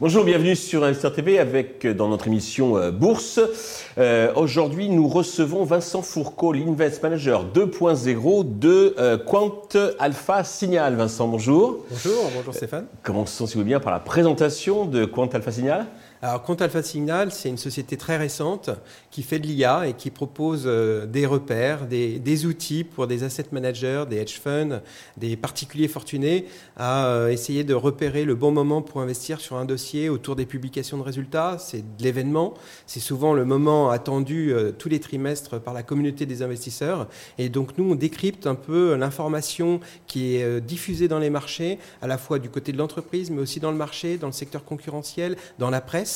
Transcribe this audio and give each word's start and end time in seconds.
Bonjour, 0.00 0.24
bienvenue 0.24 0.56
sur 0.56 0.84
Investir 0.84 1.12
TV 1.12 1.38
avec 1.38 1.86
dans 1.86 2.08
notre 2.08 2.26
émission 2.26 2.78
euh, 2.78 2.90
Bourse. 2.90 3.38
Euh, 3.98 4.32
Aujourd'hui, 4.34 4.88
nous 4.88 5.06
recevons 5.08 5.64
Vincent 5.64 6.00
Fourcault, 6.00 6.54
l'Invest 6.54 7.02
Manager 7.02 7.44
2.0 7.44 8.58
de 8.58 8.94
euh, 8.98 9.18
Quant 9.18 9.68
Alpha 9.98 10.42
Signal. 10.42 10.94
Vincent, 10.94 11.28
bonjour. 11.28 11.84
Bonjour, 11.90 12.30
bonjour 12.34 12.54
Stéphane. 12.54 12.86
Commençons, 13.02 13.46
si 13.46 13.54
vous 13.54 13.60
voulez 13.60 13.72
bien, 13.72 13.80
par 13.80 13.92
la 13.92 14.00
présentation 14.00 14.86
de 14.86 15.04
Quant 15.04 15.26
Alpha 15.26 15.52
Signal. 15.52 15.86
Alors, 16.22 16.42
Quant 16.42 16.54
Alpha 16.56 16.82
Signal, 16.82 17.32
c'est 17.32 17.48
une 17.48 17.56
société 17.56 17.96
très 17.96 18.18
récente 18.18 18.68
qui 19.10 19.22
fait 19.22 19.38
de 19.38 19.46
l'IA 19.46 19.88
et 19.88 19.94
qui 19.94 20.10
propose 20.10 20.64
euh, 20.66 21.06
des 21.06 21.24
repères, 21.24 21.86
des, 21.86 22.44
outils 22.44 22.84
pour 22.84 23.06
des 23.06 23.24
asset 23.24 23.46
managers, 23.52 24.04
des 24.08 24.18
hedge 24.18 24.38
funds, 24.38 24.82
des 25.16 25.38
particuliers 25.38 25.88
fortunés 25.88 26.44
à 26.76 27.06
euh, 27.06 27.28
essayer 27.28 27.64
de 27.64 27.72
repérer 27.72 28.26
le 28.26 28.34
bon 28.34 28.50
moment 28.50 28.82
pour 28.82 29.00
investir 29.00 29.40
sur 29.40 29.56
un 29.56 29.64
dossier 29.64 30.10
autour 30.10 30.36
des 30.36 30.44
publications 30.44 30.98
de 30.98 31.02
résultats. 31.02 31.56
C'est 31.58 31.96
de 31.96 32.02
l'événement. 32.02 32.52
C'est 32.86 33.00
souvent 33.00 33.32
le 33.32 33.46
moment 33.46 33.88
attendu 33.88 34.52
euh, 34.52 34.72
tous 34.72 34.90
les 34.90 35.00
trimestres 35.00 35.58
par 35.58 35.72
la 35.72 35.82
communauté 35.82 36.26
des 36.26 36.42
investisseurs. 36.42 37.08
Et 37.38 37.48
donc, 37.48 37.78
nous, 37.78 37.92
on 37.92 37.94
décrypte 37.94 38.46
un 38.46 38.56
peu 38.56 38.94
l'information 38.94 39.80
qui 40.06 40.36
est 40.36 40.60
diffusée 40.60 41.08
dans 41.08 41.18
les 41.18 41.30
marchés, 41.30 41.78
à 42.02 42.06
la 42.06 42.18
fois 42.18 42.38
du 42.38 42.50
côté 42.50 42.72
de 42.72 42.78
l'entreprise, 42.78 43.30
mais 43.30 43.40
aussi 43.40 43.58
dans 43.58 43.70
le 43.70 43.78
marché, 43.78 44.18
dans 44.18 44.26
le 44.26 44.34
secteur 44.34 44.66
concurrentiel, 44.66 45.36
dans 45.58 45.70
la 45.70 45.80
presse 45.80 46.09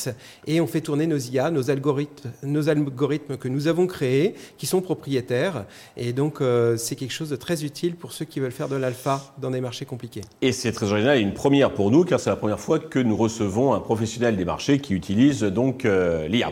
et 0.47 0.61
on 0.61 0.67
fait 0.67 0.81
tourner 0.81 1.07
nos 1.07 1.17
IA, 1.17 1.51
nos 1.51 1.69
algorithmes, 1.69 3.37
que 3.37 3.47
nous 3.47 3.67
avons 3.67 3.87
créés, 3.87 4.35
qui 4.57 4.65
sont 4.65 4.81
propriétaires. 4.81 5.65
Et 5.97 6.13
donc, 6.13 6.41
euh, 6.41 6.77
c'est 6.77 6.95
quelque 6.95 7.13
chose 7.13 7.29
de 7.29 7.35
très 7.35 7.63
utile 7.63 7.95
pour 7.95 8.11
ceux 8.11 8.25
qui 8.25 8.39
veulent 8.39 8.51
faire 8.51 8.69
de 8.69 8.75
l'alpha 8.75 9.33
dans 9.41 9.51
des 9.51 9.61
marchés 9.61 9.85
compliqués. 9.85 10.21
Et 10.41 10.51
c'est 10.51 10.71
très 10.71 10.91
original 10.91 11.17
et 11.17 11.21
une 11.21 11.33
première 11.33 11.73
pour 11.73 11.91
nous, 11.91 12.03
car 12.03 12.19
c'est 12.19 12.29
la 12.29 12.35
première 12.35 12.59
fois 12.59 12.79
que 12.79 12.99
nous 12.99 13.15
recevons 13.15 13.73
un 13.73 13.79
professionnel 13.79 14.37
des 14.37 14.45
marchés 14.45 14.79
qui 14.79 14.93
utilise 14.93 15.41
donc 15.43 15.85
euh, 15.85 16.27
l'IA. 16.27 16.51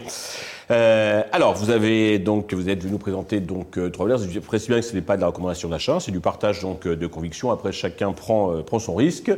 Euh, 0.71 1.23
alors, 1.31 1.53
vous 1.53 1.69
avez 1.69 2.19
donc, 2.19 2.53
vous 2.53 2.69
êtes 2.69 2.81
venu 2.81 2.93
nous 2.93 2.97
présenter 2.97 3.39
donc 3.39 3.77
euh, 3.77 3.89
trois 3.89 4.05
valeurs. 4.05 4.21
Je 4.27 4.39
précise 4.39 4.69
bien 4.69 4.79
que 4.79 4.85
ce 4.85 4.93
n'est 4.93 5.01
pas 5.01 5.15
de 5.15 5.21
la 5.21 5.27
recommandation 5.27 5.69
d'achat, 5.69 5.99
c'est 5.99 6.11
du 6.11 6.19
partage 6.19 6.61
donc 6.61 6.87
euh, 6.87 6.95
de 6.95 7.07
conviction. 7.07 7.51
Après, 7.51 7.71
chacun 7.71 8.13
prend 8.13 8.61
prend 8.63 8.79
son 8.79 8.95
risque. 8.95 9.31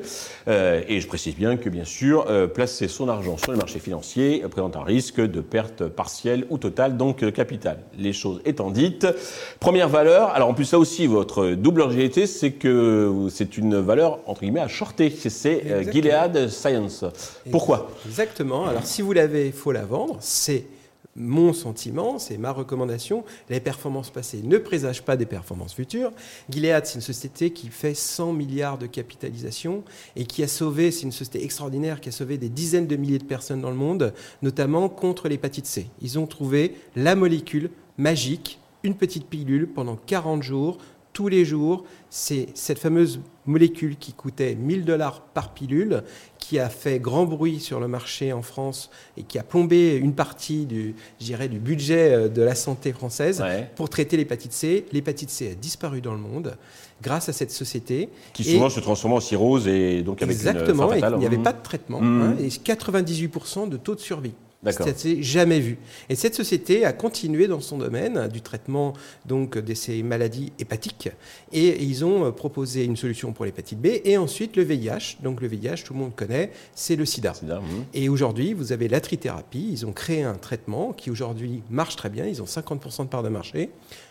et 0.48 1.00
je 1.00 1.08
précise 1.08 1.36
bien 1.36 1.58
que 1.58 1.70
bien 1.70 1.86
sûr, 1.86 2.26
placer 2.54 2.88
son 2.88 3.10
argent 3.10 3.38
sur 3.38 3.52
les 3.52 3.58
marchés 3.58 3.80
financiers 3.80 4.44
présente 4.50 4.76
un 4.76 4.84
risque 4.84 5.20
de 5.20 5.42
perte 5.42 5.88
partielle 5.88 6.46
ou 6.50 6.58
totale 6.58 6.98
donc 6.98 7.32
capital. 7.32 7.80
Les 7.98 8.14
choses 8.14 8.42
étant 8.46 8.72
dites, 8.72 9.08
première 9.60 9.90
valeur. 9.90 10.30
Alors 10.30 10.50
en 10.50 10.54
plus, 10.54 10.66
ça 10.66 10.80
aussi, 10.80 11.08
votre 11.08 11.52
double 11.52 11.82
originalité, 11.82 12.28
c'est 12.28 12.52
que 12.52 13.28
c'est 13.30 13.58
une 13.58 13.78
valeur 13.78 14.20
entre 14.26 14.42
guillemets 14.42 14.60
à 14.60 14.68
shorter. 14.68 15.10
C'est 15.10 15.92
Gilead 15.92 16.50
Science. 16.50 17.06
Pourquoi? 17.52 17.90
Exactement. 18.06 18.66
Alors 18.68 18.86
si 18.86 19.02
vous 19.02 19.14
l'avez, 19.14 19.48
il 19.48 19.54
faut 19.54 19.72
la 19.72 19.86
vendre. 19.86 20.18
C'est 20.20 20.66
mon 21.16 21.54
sentiment, 21.54 22.20
c'est 22.20 22.38
ma 22.38 22.52
recommandation, 22.52 23.24
les 23.50 23.62
performances 23.62 24.10
passées 24.10 24.42
ne 24.44 24.58
présagent 24.58 25.02
pas 25.02 25.16
des 25.16 25.26
performances 25.26 25.74
futures. 25.74 26.12
Gilead, 26.50 26.86
c'est 26.86 26.96
une 26.96 27.02
société 27.02 27.52
qui 27.52 27.70
fait 27.70 27.94
100 27.94 28.34
milliards 28.34 28.78
de 28.78 28.86
capitalisation 28.86 29.84
et 30.18 30.26
qui 30.26 30.44
a 30.44 30.48
sauvé, 30.48 30.92
c'est 30.92 31.04
une 31.04 31.14
société 31.14 31.44
extraordinaire, 31.44 32.02
qui 32.02 32.10
a 32.10 32.12
sauvé 32.12 32.38
des 32.38 32.50
dizaines 32.50 32.88
de 32.88 32.96
milliers 32.98 33.20
de 33.20 33.24
personnes 33.24 33.62
dans 33.62 33.70
le 33.70 33.78
monde, 33.78 34.14
notamment 34.42 34.90
contre 34.90 35.30
l'hépatite 35.30 35.68
C. 35.68 35.88
Ils 36.02 36.20
ont 36.20 36.28
trouvé 36.28 36.76
la 36.98 37.16
molécule 37.16 37.70
magique, 37.98 38.60
une 38.84 38.96
petite 38.96 39.28
pilule 39.28 39.68
pendant 39.68 39.96
40 39.96 40.44
jours, 40.44 40.78
tous 41.16 41.30
les 41.30 41.46
jours. 41.46 41.86
C'est 42.12 42.50
cette 42.54 42.78
fameuse 42.78 43.22
molécule 43.46 43.96
qui 43.98 44.14
coûtait 44.14 44.54
1000 44.54 44.86
dollars 44.86 45.22
par 45.22 45.54
pilule, 45.54 46.04
qui 46.38 46.60
a 46.60 46.70
fait 46.70 47.00
grand 47.00 47.26
bruit 47.26 47.60
sur 47.60 47.80
le 47.80 47.88
marché 47.88 48.34
en 48.34 48.42
France 48.42 48.90
et 49.18 49.24
qui 49.24 49.40
a 49.40 49.44
plombé 49.44 49.96
une 49.96 50.14
partie 50.14 50.66
du, 50.66 50.94
du 51.20 51.60
budget 51.60 52.14
euh, 52.14 52.28
de 52.28 52.42
la 52.42 52.54
santé 52.54 52.92
française 52.92 53.44
pour 53.76 53.90
traiter 53.90 54.18
l'hépatite 54.18 54.52
C. 54.52 54.86
L'hépatite 54.92 55.30
C 55.30 55.52
a 55.52 55.56
disparu 55.56 56.02
dans 56.02 56.14
le 56.14 56.20
monde 56.20 56.58
grâce 57.02 57.30
à 57.30 57.34
cette 57.34 57.52
société. 57.52 58.10
Qui 58.34 58.44
souvent 58.44 58.70
se 58.70 58.82
transforme 58.82 59.14
en 59.14 59.20
cirrhose 59.20 59.68
et 59.68 60.02
donc 60.02 60.22
avec 60.22 60.36
Exactement, 60.36 60.92
une 60.92 61.04
et 61.04 61.08
il 61.08 61.18
n'y 61.18 61.26
avait 61.26 61.38
pas 61.38 61.54
de 61.54 61.64
traitement. 61.64 62.02
Mmh. 62.02 62.22
Hein, 62.22 62.36
et 62.40 62.50
98% 62.50 63.70
de 63.70 63.78
taux 63.78 63.96
de 63.96 64.02
survie. 64.02 64.34
Ça 64.72 64.94
s'est 64.96 65.22
jamais 65.22 65.60
vu. 65.60 65.78
Et 66.10 66.16
cette 66.16 66.36
société 66.36 66.86
a 66.86 66.94
continué 66.94 67.48
dans 67.48 67.62
son 67.62 67.78
domaine 67.78 68.28
du 68.28 68.42
traitement 68.42 68.94
donc 69.26 69.58
de 69.58 69.74
ces 69.74 70.04
maladies 70.04 70.52
hépatiques 70.60 71.10
et 71.52 71.84
ils 71.84 72.06
ont 72.06 72.26
euh, 72.26 72.32
proposé 72.32 72.84
une 72.84 72.96
solution 72.96 73.34
pour 73.34 73.46
l'hépatite 73.46 73.80
B 73.80 73.88
et 74.04 74.18
ensuite 74.18 74.56
le 74.56 74.64
VIH. 74.64 75.18
Donc 75.22 75.42
le 75.42 75.48
VIH, 75.48 75.84
tout 75.86 75.94
le 75.94 76.00
monde 76.00 76.16
connaît, 76.16 76.52
c'est 76.74 76.96
le 76.96 77.06
SIDA. 77.06 77.34
Mhm. 77.44 77.62
Et 77.94 78.10
aujourd'hui, 78.10 78.54
vous 78.54 78.72
avez 78.72 78.88
la 78.88 79.02
trithérapie. 79.02 79.68
Ils 79.72 79.86
ont 79.86 79.94
créé 79.94 80.24
un 80.24 80.36
traitement 80.36 80.94
qui 80.94 81.10
aujourd'hui 81.10 81.64
marche 81.70 81.96
très 81.96 82.10
bien. 82.10 82.26
Ils 82.26 82.42
ont 82.42 82.46
50% 82.46 83.04
de 83.04 83.10
part 83.10 83.24
de 83.24 83.30
marché. 83.30 83.70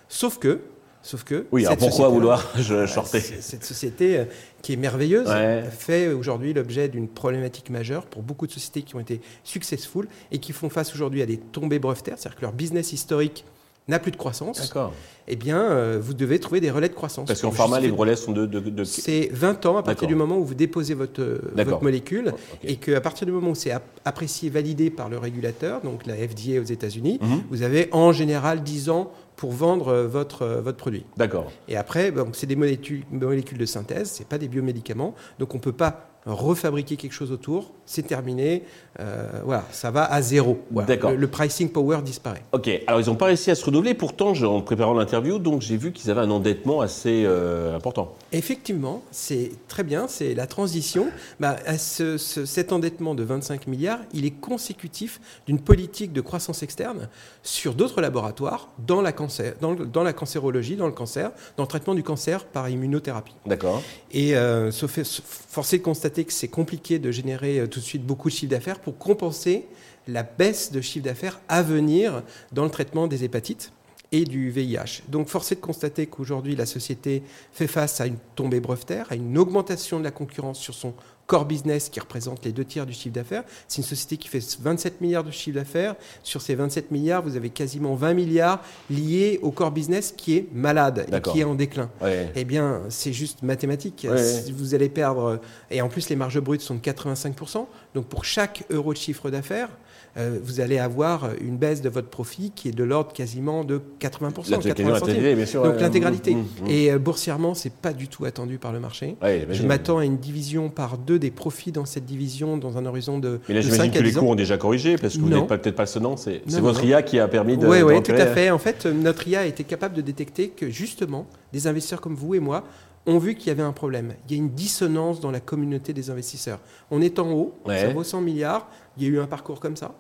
Sauf 0.08 0.38
que 0.38 0.60
Sauf 1.04 1.22
que. 1.22 1.46
Oui, 1.52 1.66
alors 1.66 1.76
pourquoi 1.76 2.08
vouloir 2.08 2.50
je 2.56 2.86
shorter 2.86 3.20
Cette 3.20 3.62
société 3.62 4.20
euh, 4.20 4.24
qui 4.64 4.72
est 4.72 4.76
merveilleuse 4.76 5.28
fait 5.70 6.08
aujourd'hui 6.08 6.54
l'objet 6.54 6.88
d'une 6.88 7.06
problématique 7.06 7.68
majeure 7.68 8.06
pour 8.06 8.22
beaucoup 8.22 8.46
de 8.46 8.52
sociétés 8.52 8.82
qui 8.82 8.96
ont 8.96 9.00
été 9.00 9.20
successful 9.44 10.08
et 10.32 10.38
qui 10.38 10.52
font 10.52 10.70
face 10.70 10.94
aujourd'hui 10.94 11.20
à 11.20 11.26
des 11.26 11.36
tombées 11.36 11.78
brevetaires, 11.78 12.16
c'est-à-dire 12.18 12.38
que 12.38 12.42
leur 12.42 12.52
business 12.52 12.92
historique 12.92 13.44
n'a 13.88 13.98
plus 13.98 14.10
de 14.10 14.16
croissance. 14.16 14.60
D'accord 14.60 14.92
eh 15.26 15.36
bien, 15.36 15.58
euh, 15.58 15.98
vous 16.00 16.12
devez 16.12 16.38
trouver 16.38 16.60
des 16.60 16.70
relais 16.70 16.88
de 16.88 16.94
croissance. 16.94 17.26
Parce 17.26 17.40
qu'en 17.40 17.50
pharma, 17.50 17.80
les 17.80 17.90
relais 17.90 18.16
sont 18.16 18.32
de... 18.32 18.44
de, 18.46 18.84
C'est 18.84 19.30
20 19.32 19.64
ans 19.66 19.76
à 19.78 19.82
partir 19.82 20.06
du 20.06 20.14
moment 20.14 20.36
où 20.36 20.44
vous 20.44 20.54
déposez 20.54 20.94
votre, 20.94 21.22
euh, 21.22 21.40
votre 21.54 21.82
molécule 21.82 22.34
et 22.62 22.74
et 22.74 22.76
qu'à 22.76 23.00
partir 23.00 23.24
du 23.24 23.32
moment 23.32 23.50
où 23.50 23.54
c'est 23.54 23.72
apprécié, 24.04 24.50
validé 24.50 24.90
par 24.90 25.08
le 25.08 25.16
régulateur, 25.16 25.80
donc 25.80 26.06
la 26.06 26.14
FDA 26.16 26.60
aux 26.60 26.64
États-Unis, 26.64 27.20
mhm. 27.22 27.42
vous 27.50 27.62
avez 27.62 27.88
en 27.92 28.12
général 28.12 28.64
10 28.64 28.90
ans 28.90 29.12
pour 29.36 29.52
vendre 29.52 29.88
euh, 29.88 30.06
votre, 30.06 30.46
votre 30.46 30.78
produit. 30.78 31.04
D'accord. 31.16 31.50
Et 31.68 31.76
après, 31.76 32.12
c'est 32.32 32.46
des 32.46 32.56
molécules, 32.56 33.04
molécules 33.10 33.58
de 33.58 33.66
synthèse, 33.66 34.12
ce 34.12 34.18
n'est 34.20 34.28
pas 34.28 34.38
des 34.38 34.48
biomédicaments, 34.48 35.14
donc 35.38 35.54
on 35.54 35.58
ne 35.58 35.62
peut 35.62 35.72
pas 35.72 36.13
refabriquer 36.26 36.96
quelque 36.96 37.12
chose 37.12 37.32
autour, 37.32 37.72
c'est 37.86 38.06
terminé, 38.06 38.62
euh, 39.00 39.26
voilà, 39.44 39.64
ça 39.70 39.90
va 39.90 40.04
à 40.04 40.22
zéro. 40.22 40.58
D'accord. 40.70 41.12
Le, 41.12 41.26
pricing 41.28 41.68
power 41.68 41.98
disparaît. 42.02 42.42
Ok, 42.52 42.70
alors 42.86 43.00
ils 43.00 43.06
n'ont 43.06 43.14
pas 43.14 43.26
réussi 43.26 43.50
à 43.50 43.54
se 43.54 43.64
renouveler, 43.64 43.94
pourtant 43.94 44.32
en 44.32 44.60
préparant 44.62 44.94
l'interview, 44.94 45.38
donc 45.38 45.60
j'ai 45.60 45.76
vu 45.76 45.92
qu'ils 45.92 46.10
avaient 46.10 46.22
un 46.22 46.30
endettement 46.30 46.80
assez 46.80 47.24
euh, 47.26 47.76
important. 47.76 48.14
Effectivement, 48.32 49.02
c'est 49.10 49.50
très 49.68 49.82
bien, 49.82 50.06
c'est 50.08 50.34
la 50.34 50.46
transition. 50.46 51.08
Bah, 51.40 51.56
cet 51.76 52.72
endettement 52.72 53.14
de 53.14 53.22
25 53.22 53.66
milliards, 53.66 54.00
il 54.12 54.24
est 54.24 54.30
consécutif 54.30 55.20
d'une 55.46 55.58
politique 55.58 56.12
de 56.12 56.20
croissance 56.20 56.62
externe 56.62 57.08
sur 57.42 57.74
d'autres 57.74 58.00
laboratoires 58.00 58.68
dans 58.86 59.02
la, 59.02 59.12
cancer, 59.12 59.54
dans, 59.60 59.74
dans, 59.74 60.02
la 60.02 60.12
cancérologie, 60.12 60.76
dans 60.76 60.86
le 60.86 60.92
cancer, 60.92 61.32
dans 61.56 61.64
le 61.64 61.68
traitement 61.68 61.94
du 61.94 62.02
cancer 62.02 62.44
par 62.44 62.68
immunothérapie. 62.68 63.34
D'accord. 63.46 63.82
Et 64.12 64.36
euh, 64.36 64.70
forcé 64.72 65.78
de 65.78 65.82
constater 65.82 66.13
que 66.22 66.32
c'est 66.32 66.46
compliqué 66.46 67.00
de 67.00 67.10
générer 67.10 67.58
euh, 67.58 67.66
tout 67.66 67.80
de 67.80 67.84
suite 67.84 68.06
beaucoup 68.06 68.28
de 68.28 68.34
chiffre 68.34 68.50
d'affaires 68.50 68.78
pour 68.78 68.96
compenser 68.96 69.66
la 70.06 70.22
baisse 70.22 70.70
de 70.70 70.80
chiffre 70.80 71.04
d'affaires 71.04 71.40
à 71.48 71.62
venir 71.62 72.22
dans 72.52 72.62
le 72.62 72.70
traitement 72.70 73.08
des 73.08 73.24
hépatites 73.24 73.72
et 74.14 74.24
du 74.24 74.48
VIH. 74.48 75.02
Donc 75.08 75.26
force 75.26 75.50
est 75.50 75.56
de 75.56 75.60
constater 75.60 76.06
qu'aujourd'hui 76.06 76.54
la 76.54 76.66
société 76.66 77.24
fait 77.52 77.66
face 77.66 78.00
à 78.00 78.06
une 78.06 78.18
tombée 78.36 78.60
brevetaire, 78.60 79.06
à 79.10 79.16
une 79.16 79.36
augmentation 79.36 79.98
de 79.98 80.04
la 80.04 80.12
concurrence 80.12 80.60
sur 80.60 80.72
son 80.72 80.94
core 81.26 81.46
business 81.46 81.88
qui 81.88 81.98
représente 81.98 82.44
les 82.44 82.52
deux 82.52 82.64
tiers 82.64 82.86
du 82.86 82.92
chiffre 82.92 83.14
d'affaires. 83.14 83.42
C'est 83.66 83.78
une 83.78 83.88
société 83.88 84.16
qui 84.16 84.28
fait 84.28 84.44
27 84.60 85.00
milliards 85.00 85.24
de 85.24 85.32
chiffre 85.32 85.56
d'affaires. 85.56 85.96
Sur 86.22 86.42
ces 86.42 86.54
27 86.54 86.92
milliards, 86.92 87.22
vous 87.22 87.34
avez 87.34 87.50
quasiment 87.50 87.96
20 87.96 88.14
milliards 88.14 88.62
liés 88.88 89.40
au 89.42 89.50
core 89.50 89.72
business 89.72 90.14
qui 90.16 90.36
est 90.36 90.46
malade 90.52 91.06
et 91.10 91.20
qui 91.20 91.40
est 91.40 91.44
en 91.44 91.56
déclin. 91.56 91.90
Eh 92.36 92.44
bien, 92.44 92.82
c'est 92.88 93.12
juste 93.12 93.42
mathématique. 93.42 94.06
Vous 94.54 94.74
allez 94.76 94.88
perdre, 94.88 95.40
et 95.72 95.82
en 95.82 95.88
plus 95.88 96.08
les 96.08 96.16
marges 96.16 96.40
brutes 96.40 96.60
sont 96.60 96.76
de 96.76 96.80
85%. 96.80 97.66
Donc 97.94 98.06
pour 98.06 98.24
chaque 98.24 98.64
euro 98.70 98.92
de 98.92 98.98
chiffre 98.98 99.30
d'affaires, 99.30 99.70
euh, 100.16 100.38
vous 100.42 100.60
allez 100.60 100.78
avoir 100.78 101.30
une 101.40 101.56
baisse 101.56 101.82
de 101.82 101.88
votre 101.88 102.08
profit 102.08 102.52
qui 102.54 102.68
est 102.68 102.72
de 102.72 102.84
l'ordre 102.84 103.12
quasiment 103.12 103.64
de 103.64 103.80
80%. 104.00 104.62
80 104.62 105.34
bien 105.34 105.46
sûr, 105.46 105.62
Donc 105.64 105.80
l'intégralité. 105.80 106.36
Et 106.68 106.92
euh, 106.92 106.98
boursièrement, 106.98 107.54
c'est 107.54 107.72
pas 107.72 107.92
du 107.92 108.06
tout 108.08 108.24
attendu 108.24 108.58
par 108.58 108.72
le 108.72 108.80
marché. 108.80 109.16
je 109.50 109.62
m'attends 109.64 109.98
à 109.98 110.04
une 110.04 110.18
division 110.18 110.68
par 110.68 110.98
deux 110.98 111.18
des 111.18 111.30
profits 111.30 111.72
dans 111.72 111.84
cette 111.84 112.04
division 112.04 112.56
dans 112.56 112.78
un 112.78 112.86
horizon 112.86 113.18
de. 113.18 113.40
Mais 113.48 113.54
là, 113.54 113.60
j'imagine 113.60 113.90
que 113.92 113.98
les 113.98 114.12
cours 114.12 114.28
ont 114.28 114.34
déjà 114.34 114.56
corrigé 114.56 114.96
parce 114.96 115.14
que 115.14 115.20
vous 115.20 115.28
n'êtes 115.28 115.46
peut-être 115.46 115.76
pas 115.76 115.86
sonnant. 115.86 116.16
C'est 116.16 116.42
votre 116.60 116.84
IA 116.84 117.02
qui 117.02 117.18
a 117.18 117.28
permis 117.28 117.56
de. 117.56 117.66
Oui, 117.66 117.82
oui, 117.82 118.02
tout 118.02 118.12
à 118.12 118.26
fait. 118.26 118.50
En 118.50 118.58
fait, 118.58 118.86
notre 118.86 119.26
IA 119.26 119.40
a 119.40 119.46
été 119.46 119.64
capable 119.64 119.94
de 119.94 120.00
détecter 120.00 120.48
que 120.48 120.70
justement, 120.70 121.26
des 121.52 121.66
investisseurs 121.66 122.00
comme 122.00 122.14
vous 122.14 122.34
et 122.34 122.40
moi 122.40 122.64
ont 123.06 123.18
vu 123.18 123.34
qu'il 123.34 123.48
y 123.48 123.50
avait 123.50 123.62
un 123.62 123.72
problème. 123.72 124.14
Il 124.28 124.32
y 124.32 124.34
a 124.34 124.42
une 124.42 124.50
dissonance 124.50 125.20
dans 125.20 125.30
la 125.30 125.40
communauté 125.40 125.92
des 125.92 126.10
investisseurs. 126.10 126.60
On 126.90 127.02
est 127.02 127.18
en 127.18 127.30
haut, 127.32 127.54
ça 127.66 127.88
vaut 127.88 128.04
100 128.04 128.20
milliards, 128.22 128.66
il 128.96 129.02
y 129.02 129.06
a 129.06 129.08
eu 129.10 129.18
un 129.18 129.26
parcours 129.26 129.60
comme 129.60 129.76
ça. 129.76 129.94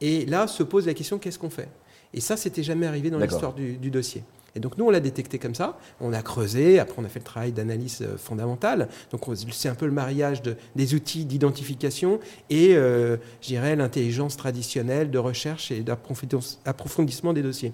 Et 0.00 0.26
là 0.26 0.46
se 0.46 0.62
pose 0.62 0.86
la 0.86 0.94
question 0.94 1.18
qu'est-ce 1.18 1.38
qu'on 1.38 1.50
fait? 1.50 1.68
Et 2.14 2.20
ça, 2.20 2.36
c'était 2.38 2.62
jamais 2.62 2.86
arrivé 2.86 3.10
dans 3.10 3.18
l'histoire 3.32 3.52
du, 3.54 3.76
du 3.76 3.90
dossier. 3.90 4.22
Et 4.56 4.60
donc 4.60 4.78
nous, 4.78 4.86
on 4.86 4.90
l'a 4.90 4.98
détecté 5.00 5.38
comme 5.38 5.54
ça, 5.54 5.78
on 6.00 6.12
a 6.14 6.22
creusé, 6.22 6.78
après 6.78 6.96
on 6.98 7.04
a 7.04 7.08
fait 7.08 7.18
le 7.18 7.24
travail 7.24 7.52
d'analyse 7.52 7.98
euh, 8.00 8.16
fondamentale. 8.16 8.88
Donc 9.12 9.28
on- 9.28 9.34
c'est 9.36 9.68
un 9.68 9.74
peu 9.74 9.84
le 9.84 9.92
mariage 9.92 10.40
de- 10.40 10.56
des 10.74 10.94
outils 10.94 11.26
d'identification 11.26 12.18
et, 12.48 12.74
euh, 12.74 13.18
je 13.42 13.48
dirais, 13.48 13.76
l'intelligence 13.76 14.36
traditionnelle 14.38 15.10
de 15.10 15.18
recherche 15.18 15.70
et 15.70 15.80
d'approfondissement 15.80 16.58
approfondissement 16.64 17.32
des 17.34 17.42
dossiers. 17.42 17.72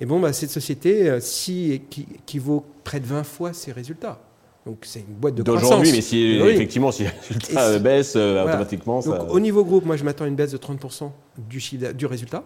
Et 0.00 0.04
bon, 0.06 0.18
bah, 0.18 0.32
cette 0.32 0.50
société, 0.50 1.08
euh, 1.08 1.20
si, 1.20 1.82
qui, 1.90 2.06
qui 2.26 2.38
vaut 2.40 2.64
près 2.82 2.98
de 2.98 3.06
20 3.06 3.22
fois 3.22 3.52
ses 3.52 3.70
résultats. 3.70 4.20
Donc 4.66 4.78
c'est 4.82 4.98
une 4.98 5.14
boîte 5.14 5.36
de 5.36 5.42
croissance. 5.44 5.62
D'aujourd'hui, 5.62 5.92
mais 5.92 6.00
si 6.00 6.40
Oui. 6.42 6.48
effectivement 6.50 6.90
si 6.90 7.04
les 7.04 7.08
résultats 7.08 7.46
Et 7.48 7.52
si- 7.52 7.56
euh, 7.58 7.78
baissent 7.78 8.16
euh, 8.16 8.32
Voilà. 8.42 8.50
automatiquement, 8.56 9.00
ça. 9.00 9.10
Donc, 9.18 9.30
au 9.32 9.38
niveau 9.40 9.64
groupe, 9.64 9.84
moi, 9.86 9.96
je 9.96 10.02
m'attends 10.02 10.24
à 10.24 10.28
une 10.28 10.34
baisse 10.34 10.50
de 10.50 10.56
30% 10.58 11.12
du, 11.38 11.60
chiffre 11.60 11.92
du 11.92 12.04
résultat. 12.06 12.42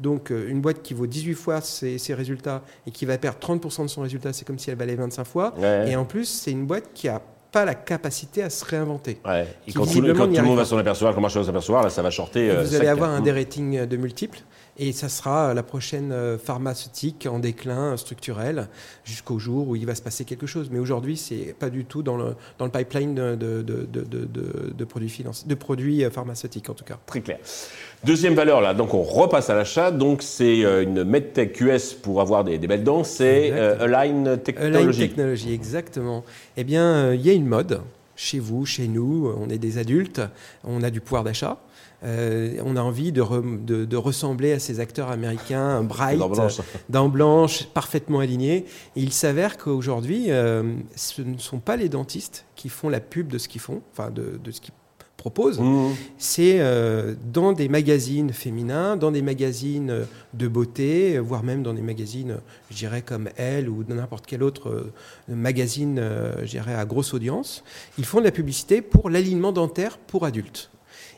Donc, 0.00 0.32
euh, 0.32 0.48
une 0.48 0.60
boîte 0.60 0.82
qui 0.82 0.94
vaut 0.94 1.06
18 1.06 1.34
fois 1.34 1.60
ses, 1.60 1.98
ses 1.98 2.14
résultats 2.14 2.62
et 2.86 2.90
qui 2.90 3.04
va 3.04 3.16
perdre 3.18 3.38
30% 3.38 3.82
de 3.84 3.88
son 3.88 4.00
résultat, 4.00 4.32
c'est 4.32 4.44
comme 4.44 4.58
si 4.58 4.68
elle 4.70 4.76
valait 4.78 4.96
25 4.96 5.24
fois. 5.24 5.54
Ouais. 5.58 5.90
Et 5.92 5.96
en 5.96 6.04
plus, 6.04 6.24
c'est 6.24 6.50
une 6.50 6.66
boîte 6.66 6.84
qui 6.92 7.06
n'a 7.06 7.20
pas 7.52 7.64
la 7.64 7.74
capacité 7.74 8.42
à 8.42 8.50
se 8.50 8.64
réinventer. 8.64 9.18
Ouais. 9.24 9.46
Et 9.68 9.72
quand 9.72 9.84
tout, 9.86 10.00
le- 10.00 10.14
quand 10.14 10.26
tout 10.26 10.34
le 10.34 10.42
monde 10.42 10.56
va 10.56 10.64
s'en 10.64 10.78
apercevoir, 10.78 11.12
quand 11.14 11.20
le 11.20 11.22
marché 11.22 11.38
va 11.38 11.44
s'apercevoir, 11.44 11.82
là, 11.84 11.90
ça 11.90 12.02
va 12.02 12.10
shorter. 12.10 12.50
vous 12.50 12.74
allez 12.74 12.88
avoir 12.88 13.10
un 13.10 13.24
euh, 13.24 13.86
de 13.86 13.96
multiples. 13.96 14.40
Et 14.82 14.92
ça 14.92 15.10
sera 15.10 15.52
la 15.52 15.62
prochaine 15.62 16.10
euh, 16.10 16.38
pharmaceutique 16.38 17.28
en 17.30 17.38
déclin 17.38 17.92
euh, 17.92 17.96
structurel 17.98 18.66
jusqu'au 19.04 19.38
jour 19.38 19.68
où 19.68 19.76
il 19.76 19.84
va 19.84 19.94
se 19.94 20.00
passer 20.00 20.24
quelque 20.24 20.46
chose. 20.46 20.68
Mais 20.72 20.78
aujourd'hui, 20.78 21.18
c'est 21.18 21.54
pas 21.58 21.68
du 21.68 21.84
tout 21.84 22.02
dans 22.02 22.16
le, 22.16 22.34
dans 22.58 22.64
le 22.64 22.70
pipeline 22.70 23.14
de, 23.14 23.36
de, 23.36 23.62
de, 23.62 24.84
produits, 24.86 25.22
de 25.46 25.54
produits 25.54 26.02
euh, 26.02 26.10
pharmaceutiques, 26.10 26.70
en 26.70 26.74
tout 26.74 26.84
cas. 26.84 26.98
Très 27.04 27.20
clair. 27.20 27.38
Deuxième 28.04 28.32
valeur, 28.34 28.62
là, 28.62 28.72
donc 28.72 28.94
on 28.94 29.02
repasse 29.02 29.50
à 29.50 29.54
l'achat. 29.54 29.90
Donc 29.90 30.22
c'est 30.22 30.64
euh, 30.64 30.82
une 30.82 31.04
MedTech 31.04 31.60
US 31.60 31.92
pour 31.92 32.22
avoir 32.22 32.44
des, 32.44 32.56
des 32.56 32.66
belles 32.66 32.82
dents, 32.84 33.04
c'est 33.04 33.48
Exact. 33.48 33.58
euh, 33.58 33.84
Align 33.84 34.26
Align 34.28 34.38
Technology. 34.38 34.98
Technology, 35.00 35.52
exactement. 35.52 36.24
Eh 36.56 36.64
bien, 36.64 36.84
euh, 36.84 37.14
il 37.14 37.20
y 37.20 37.28
a 37.28 37.34
une 37.34 37.46
mode 37.46 37.82
chez 38.16 38.38
vous, 38.38 38.64
chez 38.64 38.88
nous. 38.88 39.30
On 39.38 39.50
est 39.50 39.58
des 39.58 39.76
adultes, 39.76 40.22
on 40.64 40.82
a 40.82 40.88
du 40.88 41.02
pouvoir 41.02 41.24
d'achat. 41.24 41.58
Euh, 42.02 42.56
on 42.64 42.76
a 42.76 42.80
envie 42.82 43.12
de, 43.12 43.20
re- 43.22 43.64
de- 43.64 43.84
de 43.84 43.96
ressembler 43.96 44.52
à 44.52 44.58
ces 44.58 44.80
acteurs 44.80 45.10
américains 45.10 45.82
bright, 45.82 46.18
Dents 46.18 46.28
blanches. 46.30 46.60
dents 46.88 47.08
blanches, 47.08 47.66
parfaitement 47.74 48.20
alignés. 48.20 48.64
Et 48.96 49.00
il 49.02 49.12
s'avère 49.12 49.58
qu'aujourd'hui, 49.58 50.26
euh, 50.30 50.62
ce 50.96 51.20
ne 51.22 51.36
sont 51.38 51.58
pas 51.58 51.76
les 51.76 51.88
dentistes 51.90 52.46
qui 52.56 52.68
font 52.70 52.88
la 52.88 53.00
pub 53.00 53.28
de 53.28 53.36
ce 53.38 53.48
qu'ils 53.48 53.60
font, 53.60 53.82
enfin 53.92 54.10
de, 54.10 54.40
de 54.42 54.50
ce 54.50 54.60
qu'ils 54.60 54.72
proposent 55.18 55.60
Mmh. 55.60 55.88
c'est 56.16 56.60
euh, 56.60 57.14
dans 57.30 57.52
des 57.52 57.68
magazines 57.68 58.32
féminins, 58.32 58.96
dans 58.96 59.10
des 59.10 59.20
magazines 59.20 59.90
euh, 59.90 60.04
de 60.32 60.48
beauté, 60.48 61.16
euh, 61.16 61.20
voire 61.20 61.42
même 61.42 61.62
dans 61.62 61.74
des 61.74 61.82
magazines, 61.82 62.30
euh, 62.30 62.36
je 62.70 62.76
dirais 62.76 63.02
comme 63.02 63.28
Elle 63.36 63.68
ou 63.68 63.84
n'importe 63.86 64.24
quel 64.26 64.42
autre 64.42 64.70
euh, 64.70 64.90
magazine, 65.28 65.98
euh, 65.98 66.32
je 66.44 66.46
dirais 66.52 66.74
à 66.74 66.86
grosse 66.86 67.12
audience. 67.12 67.62
Ils 67.98 68.06
font 68.06 68.20
de 68.20 68.24
la 68.24 68.30
publicité 68.30 68.80
pour 68.80 69.10
l'alignement 69.10 69.52
dentaire 69.52 69.98
pour 69.98 70.24
adultes. 70.24 70.70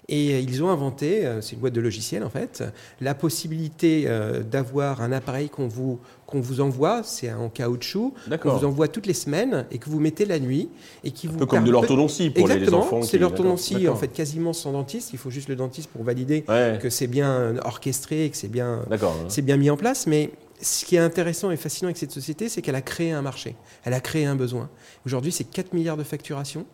Et 0.08 0.34
euh, 0.34 0.40
ils 0.40 0.62
ont 0.64 0.68
inventé, 0.68 1.24
euh, 1.24 1.40
c'est 1.40 1.52
une 1.52 1.60
boîte 1.60 1.72
de 1.74 1.80
logiciels 1.80 2.24
en 2.24 2.28
fait, 2.30 2.64
la 3.00 3.14
possibilité 3.14 4.04
euh, 4.06 4.42
d'avoir 4.42 5.00
un 5.00 5.12
appareil 5.12 5.48
qu'on 5.48 5.68
vous, 5.68 6.00
qu'on 6.26 6.40
vous 6.40 6.60
envoie, 6.60 7.02
c'est 7.04 7.32
en 7.32 7.48
caoutchouc, 7.48 8.12
qu'on 8.40 8.56
vous 8.58 8.64
envoie 8.66 8.88
toutes 8.88 9.06
les 9.06 9.14
semaines 9.14 9.64
et 9.70 9.78
que 9.78 9.88
vous 9.88 10.00
mettez 10.00 10.24
la 10.24 10.40
nuit 10.40 10.68
et 11.04 11.12
qui 11.12 11.28
Un 11.28 11.30
vous 11.30 11.38
peu 11.38 11.46
comme 11.46 11.64
de 11.64 11.70
l'orthodontie 11.70 12.30
pour 12.30 12.48
les- 12.48 12.54
les, 12.54 12.58
Exactement, 12.60 12.82
enfants. 12.84 13.02
c'est 13.02 13.10
qui- 13.10 13.18
l'orthodontie 13.18 13.88
en 13.88 13.94
fait 13.96 14.08
quasiment 14.08 14.52
sans 14.52 14.72
dentiste. 14.72 15.10
Il 15.12 15.18
faut 15.18 15.30
juste 15.30 15.48
le 15.48 15.56
dentiste 15.56 15.88
pour 15.90 16.02
valider 16.02 16.44
Ouais, 16.48 16.78
que 16.82 16.90
c'est 16.90 17.06
bien 17.06 17.54
orchestré 17.64 18.28
que 18.30 18.36
c'est 18.36 18.48
bien, 18.48 18.84
c'est 19.28 19.42
bien 19.42 19.56
mis 19.56 19.70
en 19.70 19.76
place. 19.76 20.06
Mais 20.08 20.30
ce 20.60 20.84
qui 20.84 20.96
est 20.96 21.00
intéressant 21.00 21.50
et 21.52 21.56
fascinant 21.56 21.86
avec 21.88 21.96
cette 21.96 22.12
société, 22.12 22.48
c'est 22.48 22.60
qu'elle 22.60 22.74
a 22.74 22.82
créé 22.82 23.12
un 23.12 23.22
marché, 23.22 23.54
elle 23.84 23.94
a 23.94 24.00
créé 24.00 24.26
un 24.26 24.34
besoin. 24.36 24.68
Aujourd'hui, 25.06 25.30
c'est 25.32 25.44
4 25.44 25.72
milliards 25.74 25.96
de 25.96 26.04
facturation, 26.04 26.66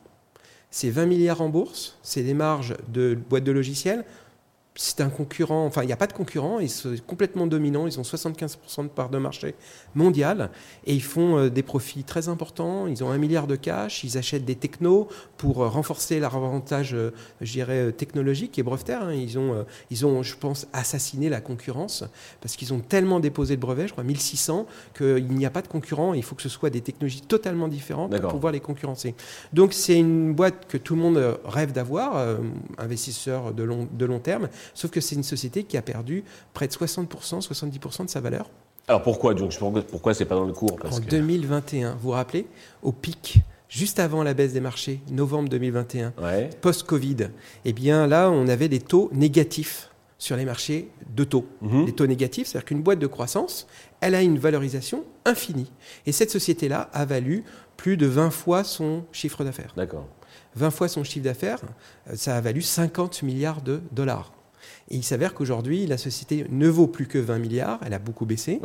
c'est 0.71 0.91
20 0.91 1.07
milliards 1.07 1.41
en 1.41 1.49
bourse, 1.49 1.97
c'est 2.03 2.23
des 2.23 2.35
marges 2.35 2.75
de 2.89 3.19
boîtes 3.29 3.45
de 3.45 3.53
logiciels. 3.53 4.05
C'est 4.81 5.01
un 5.01 5.09
concurrent, 5.09 5.67
enfin 5.67 5.83
il 5.83 5.87
n'y 5.87 5.93
a 5.93 5.97
pas 5.97 6.07
de 6.07 6.13
concurrent, 6.13 6.61
ils 6.61 6.71
sont 6.71 6.95
complètement 7.05 7.49
dominants, 7.49 7.89
ils 7.89 7.99
ont 7.99 8.05
75% 8.05 8.85
de 8.85 8.89
part 8.89 9.09
de 9.11 9.19
marché 9.19 9.57
mondial 9.97 10.53
et 10.87 10.95
ils 10.95 11.03
font 11.03 11.37
euh, 11.37 11.51
des 11.51 11.65
profits 11.65 12.05
très 12.05 12.29
importants, 12.29 12.87
ils 12.87 13.03
ont 13.03 13.11
un 13.11 13.19
milliard 13.19 13.49
de 13.49 13.57
cash, 13.57 14.05
ils 14.05 14.17
achètent 14.19 14.45
des 14.45 14.55
technos 14.55 15.09
pour 15.37 15.65
euh, 15.65 15.69
renforcer 15.69 16.21
leur 16.21 16.37
avantage, 16.37 16.95
euh, 16.95 17.11
je 17.41 17.51
dirais, 17.51 17.91
technologique 17.91 18.57
et 18.61 18.63
brevetaire. 18.63 19.03
hein. 19.03 19.15
Ils, 19.15 19.37
ont, 19.37 19.67
ils 19.91 20.07
ont, 20.07 20.23
je 20.23 20.37
pense, 20.37 20.69
assassiné 20.73 21.29
la 21.29 21.41
concurrence 21.41 22.05
parce 22.41 22.55
qu'ils 22.55 22.73
ont 22.73 22.79
tellement 22.79 23.19
déposé 23.19 23.57
de 23.57 23.61
brevets, 23.61 23.89
je 23.89 23.93
crois 23.95 24.05
1600, 24.05 24.65
qu'il 24.97 25.27
n'y 25.27 25.45
a 25.45 25.51
pas 25.51 25.63
de 25.63 25.67
concurrent, 25.67 26.15
il 26.15 26.23
faut 26.23 26.37
que 26.37 26.43
ce 26.43 26.49
soit 26.49 26.71
des 26.71 26.83
technologies 26.83 27.23
totalement 27.23 27.67
différentes 27.67 28.17
pour 28.21 28.31
pouvoir 28.31 28.53
les 28.53 28.61
concurrencer. 28.61 29.17
Donc 29.53 29.73
c'est 29.73 29.99
une 29.99 30.35
boîte 30.35 30.69
que 30.69 30.79
tout 30.79 30.95
le 30.95 31.03
monde 31.03 31.41
rêve 31.45 31.73
d'avoir, 31.73 32.39
investisseur 32.79 33.53
de 33.53 33.65
long, 33.65 33.89
de 33.91 34.05
long 34.07 34.21
terme, 34.21 34.49
sauf 34.75 34.91
que 34.91 35.01
c'est 35.01 35.15
une 35.15 35.23
société 35.23 35.65
qui 35.65 35.77
a 35.77 35.83
perdu 35.83 36.25
près 36.55 36.67
de 36.69 36.73
60%, 36.73 37.41
70% 37.47 38.05
de 38.05 38.11
sa 38.11 38.21
valeur 38.21 38.51
Alors 38.89 39.03
pourquoi 39.03 39.35
donc 39.35 39.53
Pourquoi, 39.91 40.15
c'est 40.15 40.25
pas 40.25 40.35
dans 40.35 40.45
le 40.47 40.53
cours 40.53 40.77
Parce 40.77 40.99
en 40.99 41.01
que- 41.01 41.11
2021. 41.11 41.93
Vous 41.95 41.99
vous 42.01 42.11
rappelez 42.11 42.47
Au 42.83 42.93
pic, 42.93 43.41
juste 43.69 43.99
avant 43.99 44.23
la 44.23 44.35
baisse 44.35 44.53
des 44.53 44.61
marchés, 44.61 45.01
novembre 45.11 45.49
2021, 45.49 46.13
Ouais. 46.23 46.51
post-Covid, 46.61 47.29
eh 47.65 47.73
bien 47.73 48.07
là, 48.07 48.31
on 48.31 48.49
avait 48.49 48.69
des 48.69 48.81
taux 48.81 49.11
négatifs 49.13 49.91
sur 50.21 50.37
les 50.37 50.45
marchés 50.45 50.91
de 51.15 51.23
taux. 51.25 51.47
Mhm. 51.61 51.85
Des 51.85 51.93
taux 51.93 52.07
négatifs, 52.07 52.49
c'est-à-dire 52.49 52.65
qu'une 52.67 52.83
boîte 52.83 52.99
de 52.99 53.07
croissance, 53.07 53.67
elle 54.01 54.15
a 54.17 54.23
une 54.23 54.39
valorisation 54.39 55.05
infinie. 55.25 55.71
Et 56.07 56.13
cette 56.13 56.31
société-là 56.31 56.89
a 56.93 57.05
valu 57.05 57.45
plus 57.77 57.97
de 57.97 58.07
20 58.07 58.31
fois 58.31 58.65
son 58.65 59.05
chiffre 59.13 59.45
d'affaires. 59.45 59.73
D'accord. 59.77 60.07
20 60.57 60.71
fois 60.73 60.89
son 60.89 61.05
chiffre 61.05 61.25
d'affaires, 61.25 61.61
euh, 62.11 62.17
ça 62.17 62.35
a 62.37 62.41
valu 62.41 62.63
50 62.63 63.23
milliards 63.23 63.63
de 63.63 63.81
dollars. 63.93 64.33
Et 64.91 64.97
il 64.97 65.03
s'avère 65.03 65.35
qu'aujourd'hui, 65.35 65.87
la 65.87 65.99
société 65.99 66.47
ne 66.51 66.69
vaut 66.69 66.87
plus 66.87 67.07
que 67.07 67.19
20 67.19 67.39
milliards, 67.39 67.81
elle 67.85 67.95
a 67.95 67.99
beaucoup 67.99 68.27
baissé. 68.27 68.61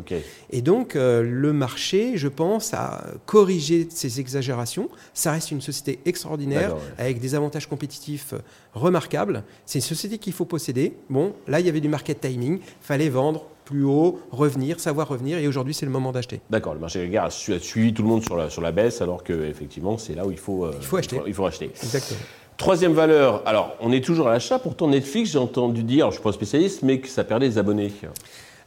Et 0.52 0.62
donc, 0.62 0.96
euh, 0.96 1.22
le 1.24 1.54
marché, 1.54 2.14
je 2.18 2.28
pense, 2.28 2.74
a 2.74 3.04
corrigé 3.26 3.88
ces 3.90 4.20
exagérations. 4.20 4.90
Ça 5.14 5.32
reste 5.32 5.52
une 5.52 5.62
société 5.62 6.00
extraordinaire, 6.06 6.76
ouais. 6.76 6.82
avec 6.98 7.20
des 7.20 7.36
avantages 7.36 7.68
compétitifs 7.68 8.34
euh, 8.34 8.40
remarquables. 8.74 9.44
C'est 9.66 9.80
une 9.80 9.84
société 9.84 10.18
qu'il 10.18 10.34
faut 10.34 10.46
posséder. 10.46 10.94
Bon, 11.10 11.34
là, 11.48 11.60
il 11.60 11.66
y 11.66 11.70
avait 11.70 11.82
du 11.82 11.90
market 11.90 12.22
timing. 12.22 12.60
fallait 12.82 13.10
vendre 13.10 13.46
plus 13.66 13.84
haut, 13.86 14.20
revenir, 14.32 14.80
savoir 14.80 15.08
revenir. 15.08 15.38
Et 15.38 15.48
aujourd'hui, 15.48 15.74
c'est 15.74 15.86
le 15.86 15.92
moment 15.92 16.12
d'acheter. 16.12 16.42
D'accord, 16.50 16.74
le 16.74 16.80
marché 16.82 17.02
regard 17.02 17.26
a, 17.26 17.30
su- 17.30 17.54
a 17.54 17.60
suivi 17.60 17.94
tout 17.94 18.04
le 18.04 18.10
monde 18.10 18.24
sur 18.24 18.36
la, 18.36 18.50
sur 18.50 18.62
la 18.62 18.72
baisse, 18.74 19.02
alors 19.02 19.24
que 19.24 19.46
effectivement 19.46 19.98
c'est 19.98 20.16
là 20.16 20.26
où 20.26 20.32
il 20.32 20.38
faut, 20.38 20.66
euh, 20.66 20.74
Il 20.82 20.86
faut 20.86 20.98
acheter. 20.98 21.22
Il 21.26 21.34
faut, 21.34 21.46
acheter. 21.46 21.72
Exactement. 21.82 22.20
Troisième 22.58 22.94
valeur, 22.94 23.42
alors 23.46 23.76
on 23.82 23.92
est 23.92 24.04
toujours 24.04 24.28
à 24.28 24.34
l'achat, 24.34 24.60
pourtant 24.60 24.88
Netflix, 24.88 25.32
j'ai 25.32 25.38
entendu 25.40 25.84
dire, 25.84 26.06
je 26.06 26.10
ne 26.10 26.14
suis 26.14 26.24
pas 26.24 26.32
spécialiste, 26.32 26.84
mais 26.84 27.00
que 27.00 27.08
ça 27.08 27.24
perdait 27.24 27.50
des 27.50 27.58
abonnés. 27.58 27.92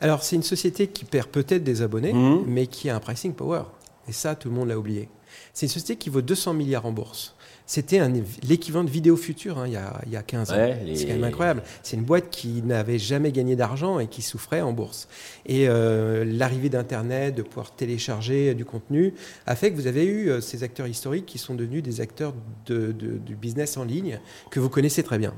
Alors, 0.01 0.23
c'est 0.23 0.37
une 0.37 0.43
société 0.43 0.89
qui 0.89 1.05
perd 1.07 1.29
peut-être 1.29 1.65
des 1.65 1.81
abonnés, 1.81 2.13
Mhm. 2.13 2.45
mais 2.47 2.67
qui 2.67 2.91
a 2.91 2.97
un 2.97 3.01
pricing 3.01 3.33
power. 3.33 3.63
Et 4.09 4.13
ça, 4.13 4.35
tout 4.35 4.49
le 4.49 4.55
monde 4.55 4.69
l'a 4.69 4.79
oublié. 4.79 5.09
C'est 5.53 5.67
une 5.67 5.71
société 5.71 5.97
qui 5.97 6.09
vaut 6.11 6.23
200 6.23 6.55
milliards 6.55 6.87
en 6.87 6.93
bourse. 6.93 7.35
C'était 7.69 8.01
l'équivalent 8.49 8.85
de 8.85 8.91
Vidéo 8.91 9.17
Future 9.17 9.59
hein, 9.59 9.65
il, 9.67 9.73
y 9.73 9.77
a, 9.77 10.01
il 10.07 10.13
y 10.13 10.17
a 10.17 10.23
15 10.23 10.53
ans. 10.53 10.55
Les- 10.85 10.95
C'est 10.97 11.07
quand 11.07 11.15
même 11.15 11.25
incroyable. 11.25 11.63
C'est 11.83 11.97
une 11.97 12.05
boîte 12.05 12.31
qui 12.31 12.63
n'avait 12.63 12.99
jamais 13.01 13.33
gagné 13.33 13.57
d'argent 13.57 13.99
et 13.99 14.07
qui 14.07 14.23
souffrait 14.23 14.61
en 14.61 14.73
bourse. 14.73 15.09
Et 15.47 15.69
euh, 15.69 16.25
l'arrivée 16.25 16.69
d'Internet, 16.69 17.35
de 17.35 17.43
pouvoir 17.43 17.75
télécharger 17.75 18.55
du 18.55 18.65
contenu, 18.65 19.15
a 19.47 19.57
fait 19.57 19.73
que 19.73 19.77
vous 19.77 19.89
avez 19.89 20.05
eu 20.05 20.31
euh, 20.31 20.41
ces 20.41 20.63
acteurs 20.63 20.87
historiques 20.87 21.27
qui 21.27 21.39
sont 21.39 21.57
devenus 21.57 21.83
des 21.83 22.01
acteurs 22.01 22.33
de- 22.67 22.93
de- 22.93 23.19
du 23.19 23.35
business 23.35 23.77
en 23.77 23.85
ligne 23.85 24.21
que 24.51 24.61
vous 24.61 24.69
connaissez 24.71 25.03
très 25.03 25.19
bien. 25.19 25.35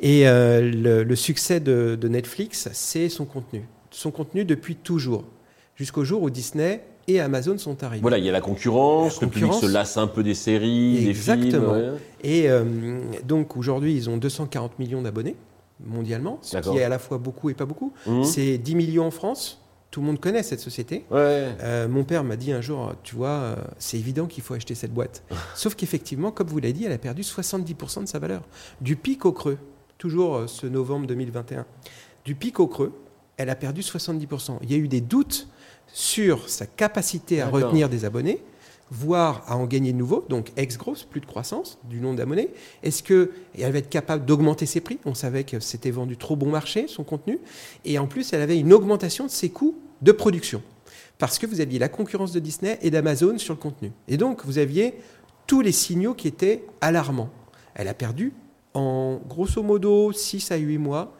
Et 0.00 0.26
euh, 0.28 0.60
le, 0.60 1.04
le 1.04 1.16
succès 1.16 1.60
de, 1.60 1.96
de 1.98 2.08
Netflix, 2.08 2.68
c'est 2.72 3.08
son 3.08 3.24
contenu. 3.24 3.62
Son 3.92 4.10
contenu 4.10 4.44
depuis 4.44 4.74
toujours, 4.74 5.24
jusqu'au 5.76 6.02
jour 6.04 6.22
où 6.22 6.28
Disney 6.30 6.82
et 7.08 7.20
Amazon 7.20 7.56
sont 7.58 7.82
arrivés. 7.82 8.02
Voilà, 8.02 8.18
il 8.18 8.24
y 8.24 8.28
a 8.28 8.32
la 8.32 8.40
concurrence, 8.42 9.20
La 9.20 9.26
le 9.26 9.32
public 9.32 9.54
se 9.54 9.66
lasse 9.66 9.96
un 9.96 10.06
peu 10.06 10.22
des 10.22 10.34
séries, 10.34 11.08
Exactement. 11.08 11.74
des 11.74 11.80
films. 11.80 11.92
ouais. 11.94 11.98
Et 12.22 12.50
euh, 12.50 13.00
donc 13.24 13.56
aujourd'hui, 13.56 13.94
ils 13.94 14.08
ont 14.10 14.18
240 14.18 14.78
millions 14.78 15.02
d'abonnés 15.02 15.34
mondialement, 15.84 16.38
ce 16.42 16.58
qui 16.58 16.76
est 16.76 16.82
à 16.82 16.88
la 16.88 16.98
fois 16.98 17.18
beaucoup 17.18 17.50
et 17.50 17.54
pas 17.54 17.64
beaucoup. 17.64 17.92
Mhm. 18.06 18.24
C'est 18.24 18.58
10 18.58 18.74
millions 18.74 19.06
en 19.06 19.10
France. 19.10 19.62
Tout 19.90 20.00
le 20.00 20.06
monde 20.06 20.20
connaît 20.20 20.42
cette 20.42 20.60
société. 20.60 21.06
Ouais. 21.10 21.48
Euh, 21.62 21.88
mon 21.88 22.04
père 22.04 22.22
m'a 22.24 22.36
dit 22.36 22.52
un 22.52 22.60
jour, 22.60 22.92
tu 23.04 23.14
vois, 23.16 23.28
euh, 23.28 23.56
c'est 23.78 23.96
évident 23.96 24.26
qu'il 24.26 24.42
faut 24.42 24.52
acheter 24.52 24.74
cette 24.74 24.92
boîte. 24.92 25.22
Sauf 25.54 25.76
qu'effectivement, 25.76 26.30
comme 26.30 26.48
vous 26.48 26.58
l'avez 26.58 26.74
dit, 26.74 26.84
elle 26.84 26.92
a 26.92 26.98
perdu 26.98 27.22
70% 27.22 28.02
de 28.02 28.08
sa 28.08 28.18
valeur. 28.18 28.42
Du 28.82 28.96
pic 28.96 29.24
au 29.24 29.32
creux, 29.32 29.56
toujours 29.96 30.42
ce 30.46 30.66
novembre 30.66 31.06
2021, 31.06 31.64
du 32.26 32.34
pic 32.34 32.60
au 32.60 32.66
creux, 32.66 32.92
elle 33.38 33.48
a 33.48 33.54
perdu 33.54 33.80
70%. 33.80 34.58
Il 34.62 34.70
y 34.70 34.74
a 34.74 34.76
eu 34.78 34.88
des 34.88 35.00
doutes 35.00 35.48
sur 35.92 36.48
sa 36.48 36.66
capacité 36.66 37.40
à 37.40 37.48
retenir 37.48 37.88
des 37.88 38.04
abonnés. 38.04 38.42
voire 38.90 39.44
à 39.46 39.56
en 39.56 39.66
gagner 39.66 39.92
de 39.92 39.98
nouveau, 39.98 40.24
donc 40.30 40.50
ex-grosse, 40.56 41.04
plus 41.04 41.20
de 41.20 41.26
croissance 41.26 41.78
du 41.84 42.00
nombre 42.00 42.16
d'abonnés 42.16 42.48
Est-ce 42.82 43.02
qu'elle 43.02 43.72
va 43.72 43.78
être 43.78 43.90
capable 43.90 44.24
d'augmenter 44.24 44.64
ses 44.64 44.80
prix? 44.80 44.98
On 45.04 45.14
savait 45.14 45.44
que 45.44 45.60
c'était 45.60 45.90
vendu 45.90 46.16
trop 46.16 46.36
bon 46.36 46.48
marché, 46.48 46.86
son 46.88 47.04
contenu. 47.04 47.38
Et 47.84 47.98
en 47.98 48.06
plus, 48.06 48.32
elle 48.32 48.40
avait 48.40 48.58
une 48.58 48.72
augmentation 48.72 49.26
de 49.26 49.30
ses 49.30 49.50
coûts 49.50 49.76
de 50.00 50.12
production. 50.12 50.62
Parce 51.18 51.38
que 51.38 51.46
vous 51.46 51.60
aviez 51.60 51.78
la 51.78 51.88
concurrence 51.88 52.32
de 52.32 52.40
Disney 52.40 52.78
et 52.80 52.90
d'Amazon 52.90 53.36
sur 53.38 53.52
le 53.52 53.60
contenu. 53.60 53.92
Et 54.06 54.16
donc, 54.16 54.44
vous 54.46 54.58
aviez 54.58 54.94
tous 55.46 55.60
les 55.60 55.72
signaux 55.72 56.14
qui 56.14 56.28
étaient 56.28 56.64
alarmants. 56.80 57.30
Elle 57.74 57.88
a 57.88 57.94
perdu 57.94 58.32
en 58.74 59.20
grosso 59.28 59.62
modo 59.62 60.12
6 60.12 60.52
à 60.52 60.56
8 60.56 60.78
mois 60.78 61.12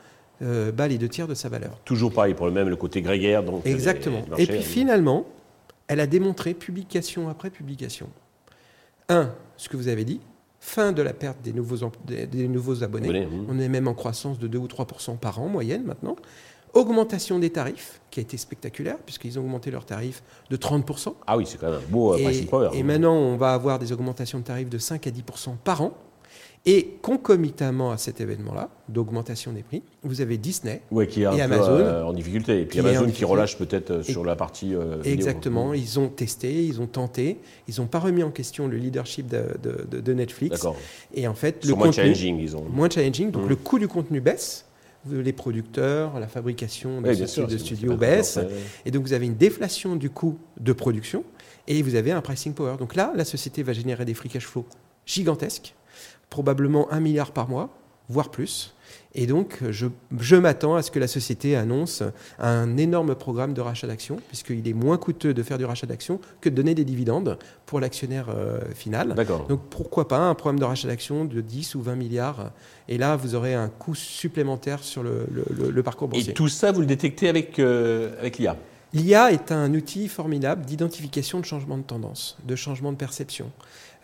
euh, 0.42 0.73
les 0.88 0.99
deux 0.99 1.09
tiers 1.09 1.28
de 1.28 1.35
sa 1.35 1.49
valeur. 1.49 1.78
Toujours 1.85 2.12
pareil 2.12 2.35
pour 2.35 2.47
le 2.47 2.52
même, 2.52 2.68
le 2.68 2.76
côté 2.76 3.02
grégaire. 3.02 3.42
Donc 3.42 3.66
Exactement. 3.66 4.23
et 4.37 4.47
puis 4.47 4.62
finalement, 4.62 5.26
elle 5.88 6.00
a 6.00 6.07
démontré, 6.07 6.54
publication 6.54 7.28
après 7.28 7.50
publication, 7.50 8.09
un, 9.09 9.33
ce 9.57 9.68
que 9.68 9.76
vous 9.76 9.88
avez 9.88 10.04
dit, 10.04 10.21
fin 10.61 10.92
de 10.92 11.02
la 11.02 11.12
perte 11.12 11.40
des 11.42 11.52
nouveaux, 11.52 11.90
des, 12.04 12.49
nouveaux 12.49 12.83
abonnés. 12.83 13.26
On 13.49 13.59
est 13.59 13.68
même 13.68 13.88
en 13.88 13.95
croissance 13.95 14.38
de 14.38 14.47
2 14.47 14.59
ou 14.59 14.66
3% 14.66 15.16
par 15.16 15.40
an, 15.40 15.49
moyenne 15.49 15.85
maintenant. 15.85 16.16
Augmentation 16.75 17.38
des 17.38 17.50
tarifs, 17.50 18.00
qui 18.11 18.21
a 18.21 18.23
été 18.23 18.37
spectaculaire, 18.37 18.99
puisqu'ils 18.99 19.38
ont 19.38 19.42
augmenté 19.42 19.71
leurs 19.71 19.87
tarifs 19.87 20.23
de 20.50 20.57
30%. 20.57 21.14
Ah 21.26 21.37
oui, 21.38 21.47
c'est 21.47 21.59
quand 21.59 21.71
même 21.71 21.80
un 21.80 21.90
beau 21.90 22.14
euh, 22.14 22.33
power. 22.50 22.71
Et 22.75 22.83
maintenant, 22.83 23.14
on 23.14 23.37
va 23.37 23.54
avoir 23.54 23.78
des 23.78 23.92
augmentations 23.92 24.38
de 24.38 24.45
tarifs 24.45 24.68
de 24.68 24.78
5 24.78 25.07
à 25.07 25.11
10% 25.11 25.57
par 25.64 25.80
an. 25.80 25.95
Et 26.66 26.99
concomitamment 27.00 27.92
à 27.92 27.97
cet 27.97 28.20
événement-là, 28.20 28.68
d'augmentation 28.88 29.52
des 29.52 29.62
prix, 29.62 29.82
vous 30.02 30.20
avez 30.20 30.37
Disney 30.37 30.82
qui 31.08 31.23
est 31.23 31.37
et 31.37 31.40
Amazon 31.40 31.78
euh, 31.78 32.02
en 32.04 32.12
difficulté. 32.12 32.61
Et 32.61 32.66
puis 32.66 32.80
Amazon 32.80 33.08
qui 33.11 33.25
relâche 33.25 33.56
peut-être 33.56 33.90
euh, 33.90 34.02
sur 34.02 34.25
la 34.25 34.37
partie. 34.37 34.75
Euh, 34.75 35.02
exactement. 35.04 35.73
Ils 35.73 35.99
ont 35.99 36.08
testé, 36.08 36.64
ils 36.64 36.80
ont 36.80 36.87
tenté, 36.87 37.38
ils 37.68 37.80
n'ont 37.80 37.87
pas 37.87 38.00
remis 38.00 38.23
en 38.23 38.30
question 38.30 38.68
le 38.68 38.76
leadership 38.76 39.28
de, 39.28 39.56
de, 39.62 40.12
Netflix. 40.12 40.66
Et 41.14 41.26
en 41.26 41.35
fait, 41.35 41.64
le 41.64 41.75
moins 41.75 41.92
challenging, 41.92 42.38
ils 42.38 42.56
ont. 42.56 42.64
Moins 42.64 42.90
challenging. 42.90 43.30
Donc 43.30 43.47
mm. 43.47 43.49
le 43.49 43.56
coût 43.56 43.78
du 43.78 43.88
contenu 43.88 44.20
baisse 44.20 44.66
les 45.11 45.32
producteurs, 45.32 46.18
la 46.20 46.26
fabrication 46.26 47.00
de, 47.00 47.14
de 47.14 47.56
studios 47.56 47.97
baisse. 47.97 48.38
Et 48.85 48.90
donc 48.90 49.04
vous 49.04 49.14
avez 49.14 49.25
une 49.25 49.37
déflation 49.37 49.97
du 49.97 50.11
coût 50.11 50.37
de 50.61 50.73
production 50.73 51.25
et 51.66 51.80
vous 51.82 51.94
avez 51.94 52.12
un 52.12 52.20
pricing 52.20 52.52
power. 52.52 52.76
Donc 52.78 52.94
là, 52.94 53.12
la 53.14 53.25
société 53.25 53.62
va 53.62 53.73
générer 53.73 54.04
des 54.04 54.12
free 54.12 54.28
cash 54.28 54.44
flow 54.44 54.66
gigantesques 55.09 55.75
probablement 56.31 56.91
un 56.93 57.00
milliard 57.00 57.33
par 57.33 57.49
mois, 57.49 57.71
voire 58.09 58.31
plus. 58.31 58.75
Et 59.15 59.27
donc, 59.27 59.59
je, 59.71 59.87
je 60.19 60.37
m'attends 60.37 60.77
à 60.77 60.83
ce 60.83 60.91
que 60.91 60.99
la 60.99 61.09
société 61.09 61.57
annonce 61.57 62.03
un 62.38 62.77
énorme 62.77 63.15
programme 63.15 63.53
de 63.53 63.61
rachat 63.61 63.87
d'actions, 63.87 64.19
puisqu'il 64.29 64.67
est 64.69 64.73
moins 64.75 64.97
coûteux 64.97 65.35
de 65.35 65.43
faire 65.43 65.59
du 65.59 65.65
rachat 65.65 65.87
d'actions 65.87 66.21
que 66.41 66.49
de 66.49 66.55
donner 66.55 66.75
des 66.75 66.85
dividendes 66.85 67.38
pour 67.67 67.81
l'actionnaire 67.81 68.27
euh, 68.29 68.61
final. 68.75 69.15
Donc, 69.49 69.61
pourquoi 69.71 70.09
pas 70.09 70.19
un 70.19 70.35
programme 70.35 70.61
de 70.61 70.65
rachat 70.65 70.88
d'actions 70.88 71.25
de 71.25 71.41
10 71.41 71.75
ou 71.75 71.83
20 71.83 71.97
milliards? 71.97 72.53
Et 72.88 72.99
là, 72.99 73.17
vous 73.17 73.35
aurez 73.35 73.55
un 73.55 73.69
coût 73.69 73.95
supplémentaire 73.95 74.85
sur 74.85 75.03
le, 75.03 75.27
le, 75.31 75.83
parcours 75.83 76.09
boursier. 76.09 76.31
Et 76.31 76.35
tout 76.35 76.49
ça, 76.49 76.71
vous 76.71 76.81
le 76.81 76.87
détectez 76.87 77.29
avec, 77.29 77.59
euh, 77.59 78.19
avec 78.21 78.38
l'IA 78.38 78.57
L'IA 78.95 79.33
est 79.33 79.53
un 79.53 79.75
outil 79.75 80.09
formidable 80.09 80.65
d'identification 80.65 81.41
de 81.41 81.45
changement 81.45 81.77
de 81.77 81.83
tendance, 81.83 82.38
de 82.45 82.57
changement 82.57 82.91
de 82.91 82.97
perception 82.97 83.50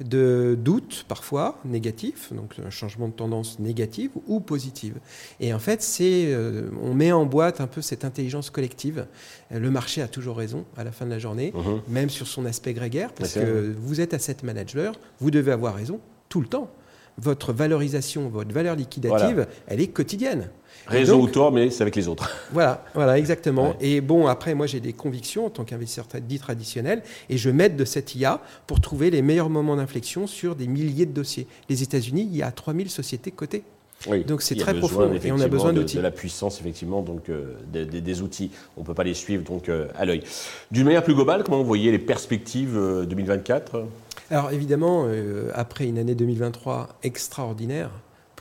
de 0.01 0.57
doutes 0.61 1.05
parfois 1.09 1.59
négatifs, 1.65 2.33
donc 2.33 2.57
un 2.65 2.71
changement 2.71 3.09
de 3.09 3.13
tendance 3.13 3.59
négative 3.59 4.11
ou 4.27 4.41
positive. 4.41 4.95
Et 5.41 5.55
en 5.55 5.59
fait, 5.59 5.83
c'est, 5.83 6.27
euh, 6.27 6.69
on 6.83 6.95
met 6.95 7.13
en 7.13 7.27
boîte 7.27 7.61
un 7.61 7.67
peu 7.67 7.81
cette 7.81 8.05
intelligence 8.05 8.51
collective. 8.51 9.07
Le 9.51 9.71
marché 9.71 10.03
a 10.03 10.09
toujours 10.09 10.37
raison 10.37 10.65
à 10.77 10.85
la 10.85 10.93
fin 10.93 11.05
de 11.05 11.11
la 11.11 11.19
journée, 11.19 11.53
mhm. 11.55 11.81
même 11.89 12.11
sur 12.11 12.27
son 12.27 12.45
aspect 12.45 12.75
grégaire, 12.75 13.13
parce 13.13 13.35
que 13.35 13.75
vous 13.79 14.01
êtes 14.01 14.15
asset 14.15 14.37
manager, 14.43 14.95
vous 15.21 15.31
devez 15.31 15.53
avoir 15.53 15.75
raison 15.75 16.01
tout 16.29 16.41
le 16.41 16.49
temps. 16.49 16.71
Votre 17.19 17.53
valorisation, 17.53 18.29
votre 18.29 18.53
valeur 18.53 18.77
liquidative, 18.77 19.47
elle 19.67 19.81
est 19.81 19.89
quotidienne. 19.89 20.51
Raison 20.87 21.21
ou 21.21 21.29
tort, 21.29 21.53
mais 21.53 21.71
c'est 21.71 21.83
avec 21.83 21.97
les 21.97 22.09
autres. 22.09 22.31
Voilà, 22.53 22.85
voilà, 22.95 23.19
exactement. 23.19 23.75
Et 23.81 24.01
bon, 24.01 24.27
après, 24.27 24.55
moi, 24.55 24.67
j'ai 24.67 24.81
des 24.81 24.93
convictions 24.93 25.47
en 25.47 25.51
tant 25.51 25.65
qu'investisseur 25.65 26.07
dit 26.21 26.39
traditionnel, 26.39 27.03
et 27.31 27.39
je 27.39 27.51
m'aide 27.51 27.77
de 27.77 27.85
cette 27.85 28.15
IA 28.15 28.41
pour 28.67 28.81
trouver 28.81 29.11
les 29.11 29.23
meilleurs 29.23 29.49
moments 29.49 29.77
d'inflexion 29.77 30.27
sur 30.27 30.55
des 30.55 30.67
milliers 30.67 31.07
de 31.07 31.13
dossiers. 31.13 31.47
Les 31.69 31.83
États-Unis, 31.83 32.29
il 32.31 32.37
y 32.37 32.43
a 32.43 32.51
3000 32.51 32.91
sociétés 32.91 33.31
cotées. 33.31 33.65
Oui, 34.07 34.25
donc 34.25 34.43
c'est 34.43 34.55
très 34.55 34.75
profond 34.75 35.11
et 35.13 35.33
on 35.33 35.41
a 35.41 35.49
besoin 35.49 35.73
d'outils. 35.73 35.97
De, 35.97 36.03
la 36.03 36.11
puissance, 36.11 36.61
effectivement, 36.61 37.03
donc 37.03 37.29
euh, 37.29 37.55
des, 37.73 38.23
outils. 38.23 38.51
On 38.77 38.83
ne 38.83 38.87
peut 38.87 38.95
pas 38.95 39.05
les 39.05 39.15
suivre 39.15 39.43
donc 39.45 39.69
euh, 39.69 39.89
à 39.97 40.05
l'œil. 40.05 40.23
D'une 40.71 40.85
manière 40.85 41.03
plus 41.03 41.15
globale, 41.15 41.43
comment 41.43 41.59
vous 41.59 41.65
voyez 41.65 41.91
les 41.91 41.99
perspectives 41.99 42.75
2024 43.09 43.75
euh, 43.75 43.85
Alors 44.31 44.51
évidemment, 44.53 45.07
après 45.53 45.87
une 45.87 45.99
année 45.99 46.15
2023 46.15 46.99
extraordinaire, 47.03 47.91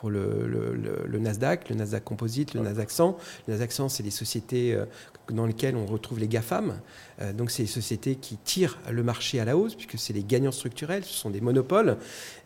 le, 0.09 1.19
Nasdaq, 1.19 1.69
le 1.69 1.75
Nasdaq 1.75 2.03
Composite, 2.03 2.53
le 2.53 2.61
Nasdaq 2.61 2.91
100. 2.91 3.17
Le 3.47 3.53
Nasdaq 3.53 3.71
100, 3.71 3.89
c'est 3.89 4.03
des 4.03 4.11
sociétés 4.11 4.73
euh, 4.73 4.85
dans 5.31 5.45
lesquelles 5.45 5.75
on 5.75 5.85
retrouve 5.85 6.19
les 6.19 6.27
GAFAM. 6.27 6.79
Euh, 7.21 7.33
donc, 7.33 7.51
c'est 7.51 7.63
des 7.63 7.69
sociétés 7.69 8.15
qui 8.15 8.37
tirent 8.37 8.79
le 8.89 9.03
marché 9.03 9.39
à 9.39 9.45
la 9.45 9.57
hausse, 9.57 9.75
puisque 9.75 9.97
c'est 9.97 10.13
les 10.13 10.23
gagnants 10.23 10.51
structurels, 10.51 11.03
ce 11.03 11.13
sont 11.13 11.29
des 11.29 11.41
monopoles. 11.41 11.97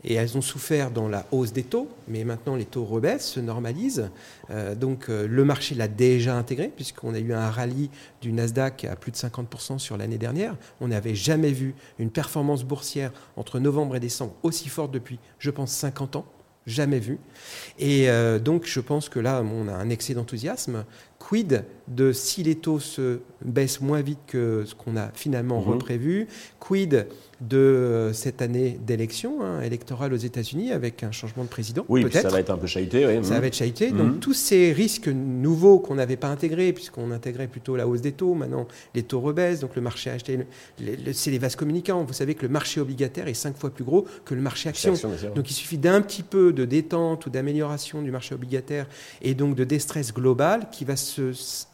Et 0.04 0.14
elles 0.14 0.38
ont 0.38 0.42
souffert 0.42 0.92
dans 0.92 1.08
la 1.08 1.26
hausse 1.32 1.54
des 1.54 1.64
taux, 1.64 1.90
mais 2.08 2.24
maintenant 2.24 2.56
les 2.56 2.66
taux 2.66 2.86
rebaissent, 2.86 3.28
se 3.28 3.40
normalisent. 3.40 4.10
Euh, 4.52 4.76
donc, 4.76 5.08
le 5.08 5.44
marché 5.44 5.76
l'a 5.76 5.88
déjà 5.88 6.38
intégré, 6.38 6.72
puisqu'on 6.74 7.14
a 7.14 7.20
eu 7.20 7.34
un 7.34 7.50
rallye 7.50 7.90
du 8.22 8.32
Nasdaq 8.32 8.86
à 8.86 8.96
plus 8.96 9.12
de 9.12 9.18
50% 9.18 9.80
sur 9.80 9.98
l'année 9.98 10.18
dernière. 10.18 10.56
On 10.82 10.90
n'avait 10.90 11.16
jamais 11.16 11.52
vu 11.52 11.76
une 12.00 12.10
performance 12.10 12.64
boursière 12.64 13.12
entre 13.36 13.60
novembre 13.60 13.96
et 13.96 14.00
décembre 14.00 14.34
aussi 14.44 14.70
forte 14.70 14.92
depuis, 14.92 15.20
je 15.40 15.52
pense, 15.52 15.72
50 15.72 16.18
ans 16.18 16.26
jamais 16.68 17.00
vu. 17.00 17.18
Et 17.80 18.10
euh, 18.10 18.38
donc 18.38 18.66
je 18.66 18.80
pense 18.80 19.10
que 19.10 19.20
là, 19.20 19.42
on 19.42 19.68
a 19.68 19.74
un 19.74 19.90
excès 19.90 20.14
d'enthousiasme. 20.14 20.86
Quid 21.20 21.66
de 21.88 22.12
si 22.12 22.44
les 22.44 22.56
taux 22.56 22.80
se 22.80 23.20
baissent 23.44 23.82
moins 23.82 24.02
vite 24.02 24.20
que 24.28 24.64
ce 24.66 24.76
qu'on 24.76 24.98
a 24.98 25.10
finalement 25.14 25.62
mhm. 25.62 25.74
reprévu 25.74 26.28
Quid 26.60 27.08
de 27.40 27.58
euh, 27.58 28.14
cette 28.14 28.42
année 28.42 28.80
d'élection 28.82 29.44
hein, 29.44 29.62
électorale 29.62 30.12
aux 30.12 30.18
États-Unis 30.18 30.72
avec 30.72 31.04
un 31.04 31.12
changement 31.12 31.44
de 31.44 31.50
président. 31.50 31.86
Oui, 31.88 32.06
ça 32.12 32.30
va 32.30 32.40
être 32.40 32.50
un 32.50 32.58
peu 32.58 32.66
chahuté. 32.66 33.06
Oui. 33.06 33.24
Ça 33.24 33.40
va 33.40 33.48
être 33.48 33.56
chahuté. 33.56 33.92
Donc 33.92 34.08
mhm. 34.08 34.20
tous 34.20 34.34
ces 34.34 34.74
risques 34.74 35.08
nouveaux 35.08 35.80
qu'on 35.80 35.96
n'avait 35.96 36.18
pas 36.18 36.30
intégrés, 36.30 36.74
puisqu'on 36.74 37.12
intégrait 37.12 37.48
plutôt 37.48 37.76
la 37.76 37.88
hausse 37.88 38.02
des 38.02 38.12
taux, 38.12 38.34
maintenant 38.34 38.68
les 38.96 39.04
taux 39.04 39.20
rebaissent, 39.20 39.60
donc 39.60 39.76
le 39.76 39.82
marché 39.82 40.10
acheté, 40.10 40.40
c'est 41.14 41.32
les 41.32 41.38
vases 41.38 41.56
communicants. 41.56 42.04
Vous 42.04 42.14
savez 42.14 42.34
que 42.34 42.42
le 42.42 42.50
marché 42.50 42.82
obligataire 42.82 43.28
est 43.28 43.34
cinq 43.34 43.56
fois 43.56 43.70
plus 43.70 43.84
gros 43.84 44.06
que 44.26 44.34
le 44.34 44.42
marché 44.42 44.70
action. 44.70 44.94
donc 45.36 45.50
il 45.50 45.54
suffit 45.54 45.78
d'un 45.78 46.02
petit 46.02 46.24
peu 46.24 46.52
de 46.54 46.66
détente 46.66 47.28
ou 47.28 47.30
d'amélioration 47.30 48.02
du 48.02 48.12
marché 48.12 48.34
obligataire 48.34 48.88
et 49.22 49.36
donc 49.36 49.56
de 49.56 49.64
déstress 49.64 50.14
global 50.14 50.70
qui 50.72 50.86
va 50.86 50.96
se 50.96 51.07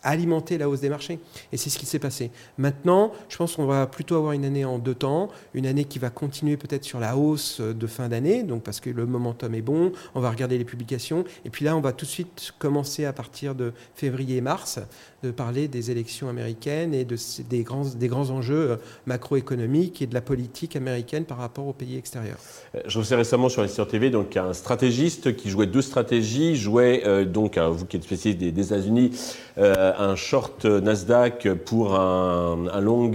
alimenter 0.04 0.58
la 0.58 0.70
hausse 0.70 0.82
des 0.82 0.90
marchés. 0.90 1.20
Et 1.52 1.58
c'est 1.58 1.70
ce 1.70 1.78
qui 1.78 1.86
s'est 1.86 2.00
passé. 2.00 2.32
Maintenant, 2.58 3.12
je 3.30 3.38
pense 3.38 3.56
qu'on 3.56 3.66
va 3.66 3.88
plutôt 3.88 4.16
avoir 4.16 4.34
une 4.34 4.46
année 4.46 4.66
en 4.66 4.80
deux 4.80 4.96
temps 4.96 5.30
une 5.54 5.66
année 5.66 5.86
qui 5.86 6.00
va 6.00 6.10
continuer 6.10 6.58
peut-être 6.58 6.84
sur 6.84 7.00
la 7.00 7.18
hausse 7.18 7.62
de 7.62 7.88
fin 7.88 8.10
d'année, 8.10 8.44
donc 8.44 8.64
parce 8.64 8.80
que 8.80 8.90
le 8.90 9.06
momentum 9.06 9.54
est 9.54 9.62
bon, 9.62 9.92
on 10.16 10.22
va 10.22 10.30
regarder 10.30 10.58
les 10.58 10.66
publications, 10.66 11.24
et 11.46 11.50
puis 11.50 11.66
là 11.66 11.76
on 11.76 11.82
va 11.82 11.94
tout 11.94 12.06
de 12.06 12.10
suite 12.10 12.54
commencer 12.60 13.06
à 13.06 13.14
partir 13.14 13.56
de 13.56 13.74
février-mars 13.96 14.80
de 15.24 15.32
parler 15.32 15.68
des 15.68 15.90
élections 15.90 16.28
américaines 16.28 16.94
et 16.94 17.06
de, 17.06 17.16
des, 17.50 17.64
grands, 17.64 17.86
des 17.86 18.08
grands 18.08 18.30
enjeux 18.30 18.72
euh, 18.72 18.76
macroéconomiques 19.06 20.02
et 20.02 20.08
de 20.08 20.14
la 20.14 20.22
politique 20.22 20.76
américaine 20.76 21.24
par 21.24 21.38
rapport 21.38 21.66
aux 21.66 21.74
pays 21.74 21.98
extérieurs. 21.98 22.38
Euh, 22.76 22.82
je 22.86 23.00
vous 23.00 23.06
sais 23.06 23.16
récemment 23.16 23.48
sur 23.48 23.62
Investir 23.62 23.88
TV 23.88 24.10
donc 24.10 24.36
un 24.36 24.54
stratégiste 24.54 25.36
qui 25.36 25.50
jouait 25.50 25.66
deux 25.66 25.82
stratégies, 25.82 26.58
jouait 26.58 27.04
euh, 27.08 27.24
donc 27.24 27.58
vous 27.58 27.86
qui 27.86 27.98
êtes 27.98 28.04
spécialiste 28.04 28.40
des, 28.40 28.66
États-Unis, 28.66 29.12
un 29.58 30.16
short 30.16 30.66
Nasdaq 30.66 31.54
pour 31.66 31.96
un, 31.96 32.68
un 32.72 32.82
long 32.82 33.12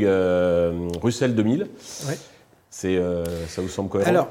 Russell 1.03 1.35
2000. 1.35 1.63
Ouais. 2.07 2.19
C'est, 2.71 3.01
ça 3.49 3.61
vous 3.61 3.69
semble 3.69 3.89
cohérent? 3.89 4.11
Alors, 4.11 4.29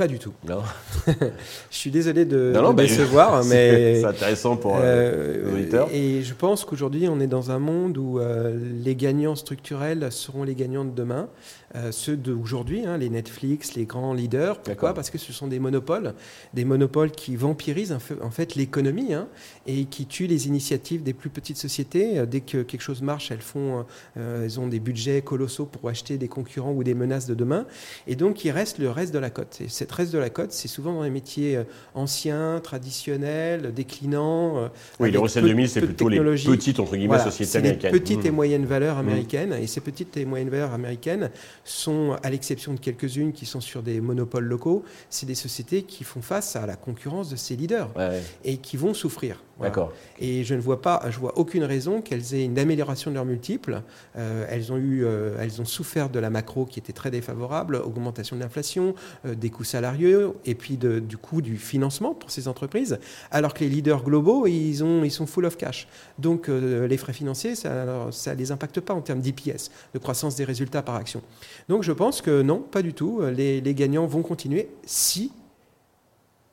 pas 0.00 0.06
du 0.06 0.18
tout. 0.18 0.32
Non. 0.48 0.62
je 1.06 1.76
suis 1.76 1.90
désolé 1.90 2.24
de, 2.24 2.54
décevoir, 2.74 3.44
mais 3.50 4.00
c'est 4.00 4.06
intéressant 4.06 4.56
pour 4.56 4.76
euh, 4.76 4.80
euh. 4.82 5.84
Et 5.92 6.22
je 6.22 6.32
pense 6.32 6.64
qu'aujourd'hui, 6.64 7.06
on 7.10 7.20
est 7.20 7.26
dans 7.26 7.50
un 7.50 7.58
monde 7.58 7.98
où 7.98 8.18
euh, 8.18 8.58
les 8.82 8.96
gagnants 8.96 9.36
structurels 9.36 10.10
seront 10.10 10.42
les 10.42 10.54
gagnants 10.54 10.86
de 10.86 10.94
demain. 10.94 11.28
Euh, 11.76 11.92
ceux 11.92 12.16
d'aujourd'hui, 12.16 12.84
hein, 12.84 12.98
les 12.98 13.08
Netflix, 13.10 13.74
les 13.76 13.84
grands 13.84 14.12
leaders. 14.12 14.58
Pourquoi 14.60 14.92
Parce 14.92 15.08
que 15.08 15.18
ce 15.18 15.32
sont 15.32 15.46
des 15.46 15.60
monopoles, 15.60 16.14
des 16.52 16.64
monopoles 16.64 17.12
qui 17.12 17.36
vampirisent 17.36 17.96
en 18.22 18.30
fait 18.30 18.56
l'économie 18.56 19.14
hein, 19.14 19.28
et 19.68 19.84
qui 19.84 20.06
tuent 20.06 20.26
les 20.26 20.48
initiatives 20.48 21.04
des 21.04 21.12
plus 21.12 21.30
petites 21.30 21.58
sociétés. 21.58 22.18
Euh, 22.18 22.26
dès 22.26 22.40
que 22.40 22.62
quelque 22.62 22.80
chose 22.82 23.02
marche, 23.02 23.30
elles 23.30 23.40
font, 23.40 23.86
euh, 24.16 24.44
elles 24.44 24.58
ont 24.58 24.66
des 24.66 24.80
budgets 24.80 25.22
colossaux 25.22 25.64
pour 25.64 25.88
acheter 25.88 26.18
des 26.18 26.26
concurrents 26.26 26.72
ou 26.72 26.82
des 26.82 26.94
menaces 26.94 27.26
de 27.26 27.34
demain. 27.34 27.66
Et 28.08 28.16
donc, 28.16 28.44
il 28.44 28.50
reste 28.50 28.78
le 28.78 28.90
reste 28.90 29.14
de 29.14 29.20
la 29.20 29.30
cote. 29.30 29.58
Et 29.60 29.68
cette 29.68 29.92
reste 29.92 30.12
de 30.12 30.18
la 30.18 30.28
cote, 30.30 30.50
c'est 30.50 30.66
souvent 30.66 30.94
dans 30.94 31.04
les 31.04 31.10
métiers 31.10 31.60
anciens, 31.94 32.60
traditionnels, 32.64 33.72
déclinants. 33.72 34.70
Oui, 34.98 35.12
le 35.12 35.20
Russell 35.20 35.42
peu- 35.44 35.48
2000, 35.50 35.68
c'est 35.68 35.80
plutôt 35.82 36.08
les 36.08 36.18
petites, 36.18 36.80
entre 36.80 36.92
guillemets, 36.96 37.16
Voilà, 37.16 37.30
sociétés 37.30 37.58
américaines. 37.58 37.92
petites 37.92 38.24
et 38.24 38.30
Mmh. 38.32 38.34
moyennes 38.34 38.66
valeurs 38.66 38.98
américaines. 38.98 39.52
Et 39.52 39.68
ces 39.68 39.80
petites 39.80 40.16
et 40.16 40.24
moyennes 40.24 40.50
valeurs 40.50 40.72
américaines 40.72 41.30
sont, 41.64 42.16
à 42.22 42.30
l'exception 42.30 42.74
de 42.74 42.80
quelques-unes 42.80 43.32
qui 43.32 43.46
sont 43.46 43.60
sur 43.60 43.82
des 43.82 44.00
monopoles 44.00 44.44
locaux, 44.44 44.84
c'est 45.08 45.26
des 45.26 45.34
sociétés 45.34 45.82
qui 45.82 46.04
font 46.04 46.22
face 46.22 46.56
à 46.56 46.66
la 46.66 46.76
concurrence 46.76 47.30
de 47.30 47.36
ces 47.36 47.56
leaders 47.56 47.90
Ouais, 47.96 48.08
ouais, 48.08 48.22
et 48.44 48.56
qui 48.58 48.76
vont 48.76 48.94
souffrir. 48.94 49.42
Voilà. 49.60 49.70
D'accord. 49.70 49.92
Et 50.18 50.42
je 50.42 50.54
ne 50.54 50.60
vois 50.60 50.80
pas, 50.80 51.02
je 51.10 51.18
vois 51.18 51.36
aucune 51.38 51.64
raison 51.64 52.00
qu'elles 52.00 52.34
aient 52.34 52.44
une 52.46 52.58
amélioration 52.58 53.10
de 53.10 53.16
leurs 53.16 53.26
multiples. 53.26 53.82
Euh, 54.16 54.46
elles 54.48 54.72
ont 54.72 54.78
eu, 54.78 55.04
euh, 55.04 55.36
elles 55.38 55.60
ont 55.60 55.66
souffert 55.66 56.08
de 56.08 56.18
la 56.18 56.30
macro 56.30 56.64
qui 56.64 56.78
était 56.78 56.94
très 56.94 57.10
défavorable, 57.10 57.76
augmentation 57.76 58.36
de 58.36 58.40
l'inflation, 58.40 58.94
euh, 59.26 59.34
des 59.34 59.50
coûts 59.50 59.64
salariaux 59.64 60.34
et 60.46 60.54
puis 60.54 60.78
de- 60.78 60.98
du 60.98 61.18
coût 61.18 61.42
du 61.42 61.58
financement 61.58 62.14
pour 62.14 62.30
ces 62.30 62.48
entreprises. 62.48 62.98
Alors 63.30 63.52
que 63.52 63.60
les 63.60 63.68
leaders 63.68 64.02
globaux, 64.02 64.46
ils 64.46 64.82
ont, 64.82 65.04
ils 65.04 65.10
sont 65.10 65.26
full 65.26 65.44
of 65.44 65.56
cash. 65.58 65.86
Donc 66.18 66.48
les 66.48 66.96
frais 66.96 67.12
financiers, 67.12 67.54
ça, 67.54 68.08
ça 68.10 68.34
les 68.34 68.52
impacte 68.52 68.80
pas 68.80 68.94
en 68.94 69.02
termes 69.02 69.20
d'IPS, 69.20 69.70
de 69.92 69.98
croissance 69.98 70.36
des 70.36 70.44
résultats 70.44 70.82
par 70.82 70.94
action. 70.94 71.20
Donc 71.68 71.82
je 71.82 71.92
pense 71.92 72.22
que 72.22 72.40
non, 72.42 72.60
pas 72.60 72.80
du 72.82 72.94
tout. 72.94 73.20
Les, 73.36 73.60
les 73.60 73.74
gagnants 73.74 74.06
vont 74.06 74.22
continuer 74.22 74.68
si 74.86 75.32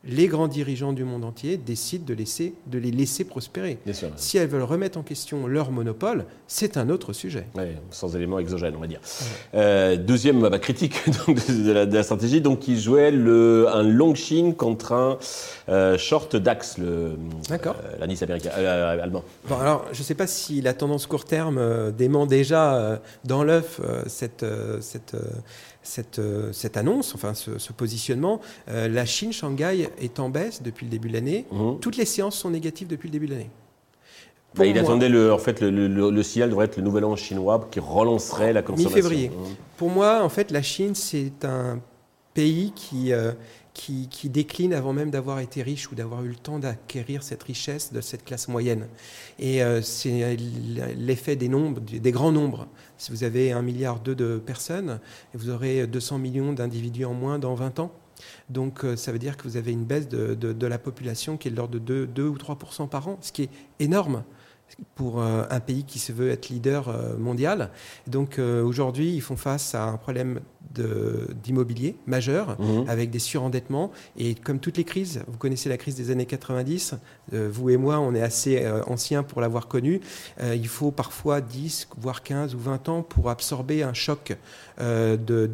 les 0.08 0.28
grands 0.28 0.48
dirigeants 0.48 0.94
du 0.94 1.04
monde 1.04 1.26
entier 1.26 1.58
décident 1.58 2.06
de, 2.06 2.14
laisser, 2.14 2.54
de 2.68 2.80
les 2.80 2.92
laisser 2.92 3.24
prospérer. 3.24 3.78
Si 4.16 4.38
elles 4.38 4.48
veulent 4.48 4.64
remettre 4.64 4.98
en 4.98 5.04
question 5.04 5.48
leur 5.48 5.72
monopole, 5.72 6.26
c'est 6.48 6.78
un 6.78 6.90
autre 6.90 7.14
sujet. 7.14 7.46
Ouais, 7.56 7.76
sans 7.92 8.16
éléments 8.16 8.40
exogènes, 8.40 8.76
on 8.76 8.80
va 8.80 8.88
dire. 8.88 9.02
Euh, 9.54 9.98
deuxième 9.98 10.42
bah, 10.42 10.60
critique 10.60 10.96
donc, 11.28 11.46
de, 11.48 11.72
la, 11.72 11.86
de 11.86 11.94
la 11.94 12.04
stratégie, 12.04 12.42
donc 12.42 12.60
qui 12.60 12.80
jouait 12.80 13.12
le, 13.12 13.68
un 13.70 13.84
long 13.84 14.16
Chine 14.16 14.56
contre 14.56 14.94
un 14.94 15.18
euh, 15.70 15.98
short 15.98 16.36
DAX, 16.36 16.78
le 16.78 16.86
euh, 17.52 17.58
l'indice 18.00 18.24
américain, 18.24 18.52
euh, 18.58 19.04
allemand. 19.04 19.24
Bon, 19.48 19.60
alors, 19.60 19.86
je 19.92 20.00
ne 20.00 20.04
sais 20.04 20.16
pas 20.16 20.28
si 20.28 20.62
la 20.62 20.74
tendance 20.74 21.08
court 21.08 21.26
terme 21.26 21.92
dément 21.92 22.26
déjà 22.26 23.00
dans 23.26 23.44
l'œuf 23.44 23.82
cette, 24.08 24.46
cette, 24.82 25.16
cette, 25.88 26.20
euh, 26.20 26.52
cette 26.52 26.78
annonce, 26.78 27.16
enfin 27.16 27.34
ce, 27.34 27.58
ce 27.58 27.74
positionnement. 27.74 28.42
Euh, 28.70 28.88
la 28.88 29.06
Chine, 29.06 29.32
Shanghai, 29.34 29.90
est 30.00 30.20
en 30.20 30.30
baisse 30.30 30.62
depuis 30.62 30.86
le 30.86 30.92
début 30.92 31.08
de 31.10 31.14
l'année. 31.14 31.46
Mhm. 31.52 31.80
Toutes 31.80 31.98
les 31.98 32.06
séances 32.06 32.38
sont 32.38 32.50
négatives 32.50 32.88
depuis 32.88 33.08
le 33.08 33.14
début 33.14 33.28
de 33.28 33.32
l'année. 33.34 33.50
Bah, 34.56 34.66
il 34.66 34.74
moi- 34.74 34.82
attendait 34.84 35.10
le, 35.10 35.32
en 35.34 35.38
fait 35.38 35.62
le, 35.62 35.70
le, 35.70 36.10
le- 36.10 36.24
signal 36.24 36.50
devrait 36.50 36.66
être 36.66 36.78
le 36.78 36.84
nouvel 36.84 37.06
an 37.06 37.16
chinois 37.16 37.68
qui 37.72 37.80
relancerait 37.80 38.54
la 38.54 38.62
consommation. 38.64 38.96
Mi-février. 38.96 39.32
Pour 39.78 39.90
moi, 39.90 40.24
en 40.24 40.30
fait, 40.30 40.52
la 40.52 40.62
Chine, 40.62 40.96
c'est 40.96 41.44
un 41.46 41.80
pays 42.34 42.72
qui, 42.76 43.14
euh, 43.14 43.34
qui, 43.78 44.08
qui 44.10 44.28
décline 44.30 44.74
avant 44.74 44.92
même 44.92 45.12
d'avoir 45.12 45.40
été 45.40 45.62
riche 45.62 45.92
ou 45.92 45.96
d'avoir 45.96 46.24
eu 46.24 46.30
le 46.30 46.36
temps 46.36 46.58
d'acquérir 46.58 47.22
cette 47.22 47.44
richesse 47.44 47.94
de 47.94 48.02
cette 48.02 48.26
classe 48.26 48.48
moyenne. 48.48 48.88
Et 49.38 49.64
euh, 49.64 49.84
c'est 49.84 50.36
l'effet 50.98 51.36
des 51.36 51.48
nombres, 51.48 51.80
des 51.80 52.12
grands 52.12 52.32
nombres. 52.32 52.68
Si 52.98 53.12
vous 53.12 53.24
avez 53.24 53.52
un 53.52 53.62
milliard 53.62 54.00
deux 54.00 54.16
de 54.16 54.42
personnes, 54.44 55.00
vous 55.36 55.50
aurez 55.50 55.86
200 55.86 56.18
millions 56.18 56.54
d'individus 56.54 57.06
en 57.06 57.14
moins 57.14 57.38
dans 57.38 57.54
20 57.54 57.80
ans. 57.80 57.92
Donc 58.50 58.84
euh, 58.84 58.96
ça 58.96 59.12
veut 59.12 59.20
dire 59.20 59.38
que 59.38 59.44
vous 59.44 59.58
avez 59.58 59.72
une 59.72 59.86
baisse 59.86 60.10
de, 60.10 60.34
de- 60.34 60.68
la 60.68 60.80
population 60.80 61.38
qui 61.38 61.48
est 61.48 61.52
de 61.52 61.56
l'ordre 61.56 61.76
de 61.76 61.80
2, 61.80 62.08
2 62.08 62.28
ou 62.28 62.38
3 62.38 62.58
par 62.90 63.08
an, 63.08 63.20
ce 63.22 63.32
qui 63.32 63.44
est 63.44 63.50
énorme 63.80 64.24
pour 64.96 65.22
euh, 65.22 65.44
un 65.50 65.60
pays 65.60 65.84
qui 65.84 65.98
se 66.00 66.12
veut 66.12 66.30
être 66.30 66.50
leader 66.50 66.90
euh, 66.90 67.18
mondial. 67.18 67.70
Donc 68.08 68.38
euh, 68.38 68.64
aujourd'hui, 68.64 69.14
ils 69.14 69.22
font 69.22 69.36
face 69.38 69.74
à 69.76 69.86
un 69.86 69.98
problème 69.98 70.40
d'immobilier 71.44 71.96
majeur 72.06 72.56
Mhm. 72.60 72.86
avec 72.88 73.10
des 73.10 73.20
surendettements. 73.20 73.92
Et 74.18 74.36
comme 74.36 74.60
toutes 74.60 74.78
les 74.78 74.84
crises, 74.84 75.22
vous 75.28 75.38
connaissez 75.38 75.70
la 75.70 75.78
crise 75.78 75.96
des 75.96 76.12
années 76.12 76.26
90, 76.26 76.96
euh, 77.34 77.50
vous 77.52 77.70
et 77.70 77.78
moi, 77.78 78.00
on 78.00 78.14
est 78.14 78.22
assez 78.22 78.64
euh, 78.64 78.84
anciens 78.86 79.24
pour 79.24 79.42
l'avoir 79.42 79.68
connue. 79.68 80.02
Euh, 80.42 80.56
il 80.56 80.68
faut 80.68 80.92
parfois 80.92 81.42
10, 81.42 81.88
voire 82.00 82.22
15 82.22 82.54
ou 82.56 82.60
20 82.60 82.90
ans 82.90 83.02
pour 83.02 83.30
absorber 83.30 83.84
un 83.84 83.94
choc 83.94 84.36
euh, 84.80 85.18
de- 85.18 85.50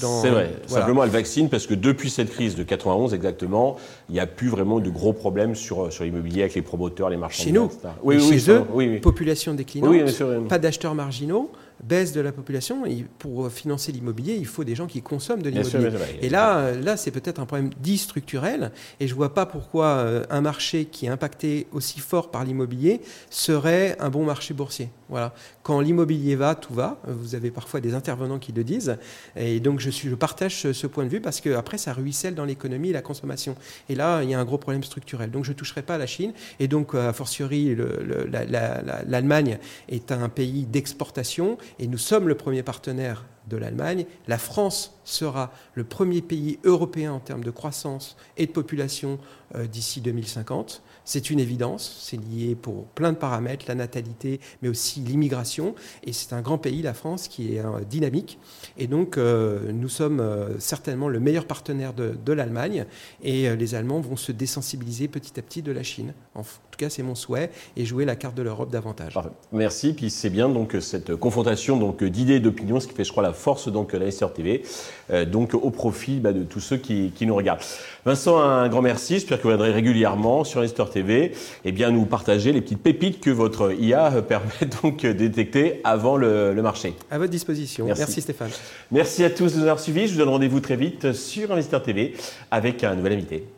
dans. 0.00 0.22
C'est 0.22 0.30
vrai. 0.30 0.54
Voilà. 0.68 0.84
Simplement, 0.84 1.04
elle 1.04 1.10
vaccine 1.10 1.48
parce 1.50 1.66
que 1.66 1.74
depuis 1.74 2.08
cette 2.10 2.30
crise 2.30 2.54
de 2.56 2.62
91 2.62 3.12
exactement, 3.14 3.76
il 4.08 4.14
n'y 4.14 4.20
a 4.20 4.26
plus 4.26 4.48
vraiment 4.48 4.80
de 4.80 4.88
gros 4.88 5.12
problèmes 5.12 5.54
sur, 5.54 5.92
sur 5.92 6.04
l'immobilier 6.04 6.42
avec 6.42 6.54
les 6.54 6.62
promoteurs, 6.62 7.10
les 7.10 7.16
marchands. 7.18 7.42
Chez 7.44 7.52
nous. 7.52 7.68
Oui, 8.02 8.16
oui, 8.16 8.27
chez 8.28 8.50
eux, 8.50 8.62
oui, 8.72 8.88
oui. 8.88 8.98
Population 8.98 9.54
déclinante. 9.54 10.48
Pas 10.48 10.58
d'acheteurs 10.58 10.94
marginaux, 10.94 11.50
baisse 11.88 12.12
de 12.12 12.20
la 12.20 12.32
population. 12.32 12.86
Et 12.86 13.04
pour 13.18 13.50
financer 13.50 13.90
l'immobilier, 13.92 14.34
il 14.36 14.46
faut 14.46 14.64
des 14.64 14.74
gens 14.74 14.86
qui 14.86 15.00
consomment 15.02 15.42
de 15.42 15.50
l'immobilier. 15.50 15.98
Et 16.22 16.28
là, 16.28 16.58
euh, 16.58 16.80
là 16.80 16.96
c'est 16.96 17.10
peut-être 17.10 17.40
un 17.40 17.46
problème 17.46 17.70
dit 17.80 17.98
structurel. 17.98 18.70
Et 19.00 19.06
je 19.08 19.12
ne 19.14 19.16
vois 19.16 19.34
pas 19.34 19.46
pourquoi 19.46 19.86
euh, 19.86 20.24
un 20.30 20.40
marché 20.40 20.84
qui 20.84 21.06
est 21.06 21.08
impacté 21.08 21.66
aussi 21.72 22.00
fort 22.00 22.30
par 22.30 22.44
l'immobilier 22.44 23.00
serait 23.30 23.96
un 24.00 24.10
bon 24.10 24.24
marché 24.24 24.54
boursier. 24.54 24.90
Voilà. 25.08 25.32
Quand 25.62 25.80
l'immobilier 25.80 26.36
va, 26.36 26.54
tout 26.54 26.74
va. 26.74 26.98
Vous 27.06 27.34
avez 27.34 27.50
parfois 27.50 27.80
des 27.80 27.94
intervenants 27.94 28.38
qui 28.38 28.52
le 28.52 28.62
disent. 28.62 28.96
Et 29.36 29.58
donc, 29.60 29.80
je, 29.80 29.88
suis, 29.90 30.08
je 30.10 30.14
partage 30.14 30.60
ce, 30.60 30.72
ce 30.74 30.86
point 30.86 31.04
de 31.04 31.08
vue 31.08 31.20
parce 31.22 31.40
qu'après, 31.40 31.78
ça 31.78 31.94
ruisselle 31.94 32.34
dans 32.34 32.44
l'économie 32.44 32.90
et 32.90 32.92
la 32.92 33.00
consommation. 33.00 33.56
Et 33.88 33.94
là, 33.94 34.22
il 34.22 34.28
y 34.30 34.34
a 34.34 34.38
un 34.40 34.44
gros 34.44 34.58
problème 34.58 34.84
structurel. 34.84 35.30
Donc, 35.30 35.44
je 35.44 35.52
ne 35.52 35.56
toucherai 35.56 35.80
pas 35.82 35.94
à 35.94 35.98
la 35.98 36.06
Chine. 36.06 36.32
Et 36.60 36.68
donc, 36.68 36.94
a 36.94 37.12
fortiori, 37.14 37.74
le- 37.74 38.00
le- 38.04 38.26
la- 38.30 38.44
la- 38.44 38.82
la- 38.82 39.02
l'Allemagne 39.06 39.58
est 39.88 40.12
un 40.12 40.28
pays 40.28 40.64
d'exportation 40.66 41.56
et 41.78 41.86
nous 41.86 41.98
sommes 41.98 42.28
le 42.28 42.34
premier 42.34 42.62
partenaire 42.62 43.24
de 43.48 43.56
l'Allemagne. 43.56 44.06
La 44.26 44.38
France 44.38 44.98
sera 45.04 45.52
le 45.74 45.84
premier 45.84 46.22
pays 46.22 46.58
européen 46.64 47.12
en 47.12 47.20
termes 47.20 47.44
de 47.44 47.50
croissance 47.50 48.16
et 48.36 48.46
de 48.46 48.52
population 48.52 49.18
euh, 49.54 49.66
d'ici 49.66 50.02
2050. 50.02 50.82
C'est 51.06 51.30
une 51.30 51.40
évidence, 51.40 51.96
c'est 52.02 52.18
lié 52.18 52.54
pour 52.54 52.84
plein 52.88 53.12
de 53.12 53.16
paramètres, 53.16 53.64
la 53.66 53.74
natalité, 53.74 54.40
mais 54.60 54.68
aussi 54.68 55.00
l'immigration. 55.00 55.74
Et 56.04 56.12
c'est 56.12 56.34
un 56.34 56.42
grand 56.42 56.58
pays, 56.58 56.82
la 56.82 56.92
France, 56.92 57.28
qui 57.28 57.54
est 57.54 57.60
euh, 57.60 57.80
dynamique. 57.88 58.38
Et 58.76 58.86
donc, 58.86 59.16
euh, 59.16 59.72
nous 59.72 59.88
sommes 59.88 60.22
certainement 60.58 61.08
le 61.08 61.18
meilleur 61.18 61.46
partenaire 61.46 61.94
de, 61.94 62.32
l'Allemagne. 62.32 62.84
Et 63.22 63.56
les 63.56 63.74
Allemands 63.74 64.00
vont 64.00 64.16
se 64.16 64.32
désensibiliser 64.32 65.08
petit 65.08 65.40
à 65.40 65.42
petit 65.42 65.62
de 65.62 65.72
la 65.72 65.82
Chine. 65.82 66.12
En 66.34 66.42
tout 66.42 66.76
cas, 66.76 66.90
c'est 66.90 67.02
mon 67.02 67.14
souhait, 67.14 67.50
et 67.76 67.86
jouer 67.86 68.04
la 68.04 68.16
carte 68.16 68.34
de 68.36 68.42
l'Europe 68.42 68.70
davantage. 68.70 69.18
Merci. 69.50 69.94
Puis 69.94 70.10
c'est 70.10 70.30
bien 70.30 70.50
donc 70.50 70.76
cette 70.80 71.16
confrontation 71.16 71.96
d'idées 72.00 72.34
et 72.34 72.40
d'opinions, 72.40 72.80
ce 72.80 72.86
qui 72.86 72.94
fait, 72.94 73.04
je 73.04 73.12
crois, 73.12 73.22
la 73.22 73.32
force 73.38 73.68
donc 73.68 73.92
de 73.92 73.98
l'Investisseur 73.98 74.32
TV, 74.32 74.62
euh, 75.10 75.24
donc 75.24 75.54
au 75.54 75.70
profit 75.70 76.18
bah, 76.20 76.32
de 76.32 76.42
tous 76.42 76.60
ceux 76.60 76.76
qui, 76.76 77.12
qui 77.14 77.26
nous 77.26 77.34
regardent. 77.34 77.60
Vincent, 78.04 78.38
un 78.38 78.68
grand 78.68 78.82
merci. 78.82 79.14
J'espère 79.14 79.38
que 79.38 79.44
vous 79.44 79.48
viendrez 79.50 79.72
régulièrement 79.72 80.44
sur 80.44 80.60
Investor 80.60 80.90
TV, 80.90 81.32
et 81.64 81.72
bien 81.72 81.90
nous 81.90 82.04
partager 82.04 82.52
les 82.52 82.60
petites 82.60 82.82
pépites 82.82 83.20
que 83.20 83.30
votre 83.30 83.72
IA 83.72 84.10
permet 84.28 84.68
donc 84.82 85.02
de 85.02 85.12
détecter 85.12 85.80
avant 85.84 86.16
le, 86.16 86.52
le 86.54 86.62
marché. 86.62 86.94
À 87.10 87.18
votre 87.18 87.30
disposition. 87.30 87.86
Merci. 87.86 88.00
Merci 88.02 88.20
Stéphane. 88.20 88.50
Merci 88.90 89.24
à 89.24 89.30
tous 89.30 89.52
de 89.52 89.56
nous 89.58 89.62
avoir 89.62 89.80
suivis. 89.80 90.06
Je 90.06 90.12
vous 90.12 90.18
donne 90.18 90.28
rendez-vous 90.28 90.60
très 90.60 90.76
vite 90.76 91.12
sur 91.12 91.52
Investor 91.52 91.82
TV 91.82 92.14
avec 92.50 92.84
un 92.84 92.94
nouvel 92.94 93.14
invité. 93.14 93.57